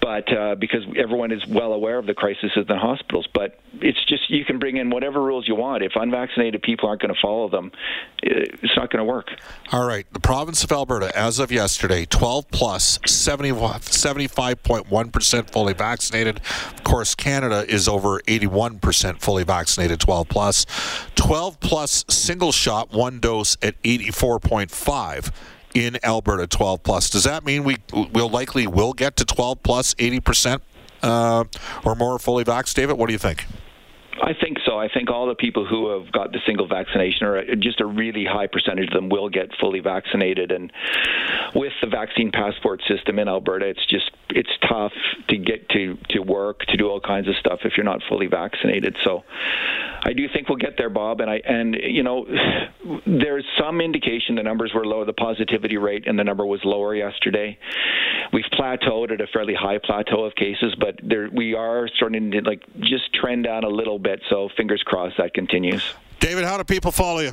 But 0.00 0.32
uh, 0.32 0.54
because 0.56 0.82
everyone 0.96 1.32
is 1.32 1.46
well 1.46 1.72
aware 1.72 1.98
of 1.98 2.06
the 2.06 2.14
crisis 2.14 2.52
in 2.56 2.64
the 2.66 2.78
hospitals, 2.78 3.26
but 3.32 3.58
it's 3.74 4.02
just 4.04 4.30
you 4.30 4.44
can 4.44 4.58
bring 4.58 4.76
in 4.76 4.90
whatever 4.90 5.22
rules 5.22 5.48
you 5.48 5.54
want. 5.54 5.82
If 5.82 5.92
unvaccinated 5.96 6.62
people 6.62 6.88
aren't 6.88 7.02
going 7.02 7.14
to 7.14 7.20
follow 7.20 7.48
them, 7.48 7.72
it's 8.22 8.76
not 8.76 8.90
going 8.90 9.00
to 9.00 9.04
work. 9.04 9.28
All 9.72 9.86
right, 9.86 10.06
the 10.12 10.20
province 10.20 10.64
of 10.64 10.72
Alberta, 10.72 11.16
as 11.16 11.38
of 11.38 11.50
yesterday, 11.50 12.04
12 12.04 12.50
plus, 12.50 12.98
70, 13.06 13.52
75.1 13.52 15.12
percent 15.12 15.50
fully 15.50 15.72
vaccinated. 15.72 16.40
Course, 16.94 17.16
Canada 17.16 17.68
is 17.68 17.88
over. 17.88 18.20
81% 18.20 19.20
fully 19.20 19.42
vaccinated 19.42 19.98
12 19.98 20.28
plus. 20.28 20.64
12 21.16 21.58
plus 21.58 22.04
single 22.08 22.52
shot, 22.52 22.92
one 22.92 23.18
dose 23.18 23.56
at 23.62 23.82
84.5 23.82 25.32
in 25.74 25.98
Alberta 26.04 26.46
12 26.46 26.84
plus. 26.84 27.10
Does 27.10 27.24
that 27.24 27.44
mean 27.44 27.64
we 27.64 27.78
will 27.92 28.28
likely 28.28 28.68
will 28.68 28.92
get 28.92 29.16
to 29.16 29.24
12 29.24 29.64
plus 29.64 29.94
80% 29.94 30.60
uh, 31.02 31.42
or 31.84 31.96
more 31.96 32.16
fully 32.20 32.44
vaxxed, 32.44 32.74
David? 32.74 32.96
What 32.96 33.08
do 33.08 33.12
you 33.12 33.18
think? 33.18 33.44
I 34.22 34.32
think 34.32 34.58
so. 34.64 34.78
I 34.78 34.88
think 34.88 35.10
all 35.10 35.26
the 35.26 35.34
people 35.34 35.66
who 35.66 35.98
have 35.98 36.12
got 36.12 36.32
the 36.32 36.38
single 36.46 36.68
vaccination, 36.68 37.26
or 37.26 37.56
just 37.56 37.80
a 37.80 37.86
really 37.86 38.24
high 38.24 38.46
percentage 38.46 38.88
of 38.88 38.92
them, 38.92 39.08
will 39.08 39.28
get 39.28 39.50
fully 39.60 39.80
vaccinated. 39.80 40.52
And 40.52 40.72
with 41.54 41.72
the 41.80 41.88
vaccine 41.88 42.30
passport 42.30 42.82
system 42.86 43.18
in 43.18 43.28
Alberta, 43.28 43.66
it's 43.66 43.84
just 43.86 44.10
it's 44.30 44.50
tough 44.68 44.92
to 45.28 45.36
get 45.36 45.68
to 45.70 45.96
to 46.10 46.20
work, 46.20 46.60
to 46.66 46.76
do 46.76 46.88
all 46.88 47.00
kinds 47.00 47.28
of 47.28 47.34
stuff 47.36 47.60
if 47.64 47.72
you're 47.76 47.84
not 47.84 48.00
fully 48.08 48.26
vaccinated. 48.26 48.96
So 49.02 49.24
I 50.02 50.12
do 50.12 50.28
think 50.32 50.48
we'll 50.48 50.58
get 50.58 50.76
there, 50.78 50.90
Bob. 50.90 51.20
And 51.20 51.30
I 51.30 51.40
and 51.44 51.74
you 51.74 52.02
know, 52.02 52.26
there's 53.06 53.44
some 53.58 53.80
indication 53.80 54.36
the 54.36 54.42
numbers 54.42 54.72
were 54.74 54.86
low. 54.86 55.04
The 55.04 55.12
positivity 55.12 55.76
rate 55.76 56.06
and 56.06 56.18
the 56.18 56.24
number 56.24 56.46
was 56.46 56.60
lower 56.64 56.94
yesterday. 56.94 57.58
We've 58.32 58.44
plateaued 58.52 59.12
at 59.12 59.20
a 59.20 59.26
fairly 59.32 59.54
high 59.54 59.78
plateau 59.78 60.24
of 60.24 60.34
cases, 60.34 60.74
but 60.78 60.98
there 61.02 61.28
we 61.32 61.54
are 61.54 61.88
starting 61.96 62.30
to 62.30 62.40
like 62.42 62.62
just 62.80 63.12
trend 63.12 63.44
down 63.44 63.64
a 63.64 63.68
little 63.68 63.98
bit. 64.04 64.22
So 64.30 64.48
fingers 64.56 64.82
crossed 64.84 65.16
that 65.18 65.34
continues. 65.34 65.82
David, 66.20 66.44
how 66.44 66.56
do 66.56 66.64
people 66.64 66.92
follow 66.92 67.20
you? 67.20 67.32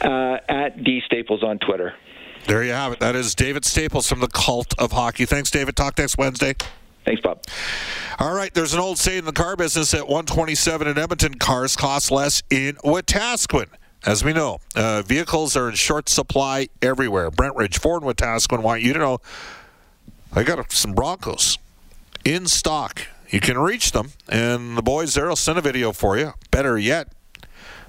Uh, 0.00 0.38
at 0.48 0.84
D 0.84 1.00
Staples 1.06 1.42
on 1.42 1.58
Twitter. 1.58 1.94
There 2.46 2.62
you 2.62 2.72
have 2.72 2.92
it. 2.92 3.00
That 3.00 3.16
is 3.16 3.34
David 3.34 3.64
Staples 3.64 4.06
from 4.06 4.20
the 4.20 4.28
Cult 4.28 4.74
of 4.78 4.92
Hockey. 4.92 5.24
Thanks, 5.24 5.50
David. 5.50 5.76
Talk 5.76 5.96
next 5.96 6.18
Wednesday. 6.18 6.54
Thanks, 7.06 7.22
Bob. 7.22 7.42
All 8.18 8.34
right, 8.34 8.52
there's 8.52 8.74
an 8.74 8.80
old 8.80 8.98
saying 8.98 9.20
in 9.20 9.24
the 9.24 9.32
car 9.32 9.56
business 9.56 9.92
at 9.94 10.02
127 10.02 10.86
in 10.86 10.98
Edmonton, 10.98 11.34
cars 11.34 11.74
cost 11.76 12.10
less 12.10 12.42
in 12.50 12.76
Wetaskiwin. 12.76 13.68
As 14.06 14.22
we 14.22 14.34
know, 14.34 14.58
uh, 14.76 15.02
vehicles 15.02 15.56
are 15.56 15.68
in 15.68 15.74
short 15.74 16.08
supply 16.10 16.68
everywhere. 16.82 17.30
Brentridge, 17.30 17.78
Ford, 17.78 18.02
and 18.02 18.14
Wetaskiwin 18.14 18.62
want 18.62 18.82
you 18.82 18.92
to 18.92 18.98
know 18.98 19.18
I 20.34 20.42
got 20.42 20.70
some 20.72 20.92
Broncos 20.92 21.58
in 22.24 22.46
stock. 22.46 23.06
You 23.34 23.40
can 23.40 23.58
reach 23.58 23.90
them, 23.90 24.12
and 24.28 24.78
the 24.78 24.82
boys 24.82 25.14
there 25.14 25.26
will 25.26 25.34
send 25.34 25.58
a 25.58 25.60
video 25.60 25.90
for 25.90 26.16
you. 26.16 26.34
Better 26.52 26.78
yet, 26.78 27.08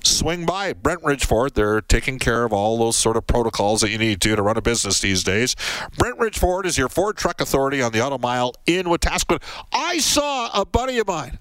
swing 0.03 0.43
by 0.43 0.73
Brentridge 0.73 1.23
Ford. 1.23 1.53
They're 1.53 1.81
taking 1.81 2.17
care 2.17 2.45
of 2.45 2.51
all 2.51 2.79
those 2.79 2.95
sort 2.95 3.15
of 3.15 3.27
protocols 3.27 3.81
that 3.81 3.91
you 3.91 3.99
need 3.99 4.21
to 4.21 4.35
to 4.35 4.41
run 4.41 4.57
a 4.57 4.61
business 4.63 5.01
these 5.01 5.23
days. 5.23 5.53
Brentridge 5.99 6.39
Ford 6.39 6.65
is 6.65 6.79
your 6.79 6.89
Ford 6.89 7.15
truck 7.15 7.41
authority 7.41 7.79
on 7.79 7.91
the 7.91 8.03
Auto 8.03 8.17
Mile 8.17 8.55
in 8.65 8.87
Wetaskiwin. 8.87 9.39
I 9.71 9.99
saw 9.99 10.49
a 10.59 10.65
buddy 10.65 10.97
of 10.97 11.05
mine 11.05 11.37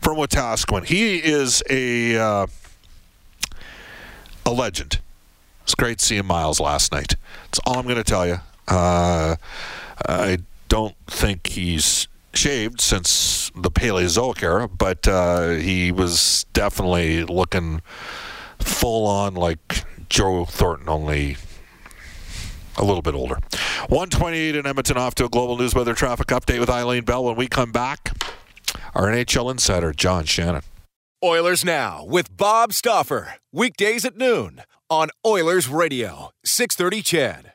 from 0.00 0.16
Wetaskiwin. 0.16 0.84
He 0.84 1.16
is 1.16 1.64
a 1.68 2.16
uh, 2.16 2.46
a 4.46 4.52
legend. 4.52 5.00
It's 5.64 5.74
great 5.74 6.00
seeing 6.00 6.26
Miles 6.26 6.60
last 6.60 6.92
night. 6.92 7.16
That's 7.46 7.58
all 7.66 7.76
I'm 7.76 7.86
going 7.86 7.96
to 7.96 8.04
tell 8.04 8.24
you. 8.24 8.38
Uh, 8.68 9.34
I 10.08 10.38
don't 10.68 10.94
think 11.08 11.48
he's 11.48 12.06
shaved 12.34 12.80
since 12.80 13.50
the 13.54 13.70
Paleozoic 13.70 14.42
era, 14.42 14.68
but 14.68 15.06
uh, 15.08 15.50
he 15.50 15.92
was 15.92 16.46
definitely 16.52 17.24
looking 17.24 17.82
full 18.58 19.06
on 19.06 19.34
like 19.34 19.84
Joe 20.08 20.44
Thornton, 20.44 20.88
only 20.88 21.36
a 22.76 22.84
little 22.84 23.02
bit 23.02 23.14
older. 23.14 23.36
128 23.88 24.56
in 24.56 24.66
Edmonton 24.66 24.96
off 24.96 25.14
to 25.16 25.24
a 25.24 25.28
global 25.28 25.56
news 25.56 25.74
weather 25.74 25.94
traffic 25.94 26.28
update 26.28 26.60
with 26.60 26.70
Eileen 26.70 27.04
Bell. 27.04 27.24
When 27.24 27.36
we 27.36 27.46
come 27.46 27.72
back, 27.72 28.12
our 28.94 29.06
NHL 29.06 29.50
insider, 29.50 29.92
John 29.92 30.24
Shannon. 30.24 30.62
Oilers 31.22 31.64
Now 31.64 32.04
with 32.04 32.34
Bob 32.36 32.72
Stauffer. 32.72 33.34
Weekdays 33.52 34.04
at 34.04 34.16
noon 34.16 34.62
on 34.88 35.10
Oilers 35.26 35.68
Radio, 35.68 36.30
630 36.44 37.02
CHED. 37.02 37.49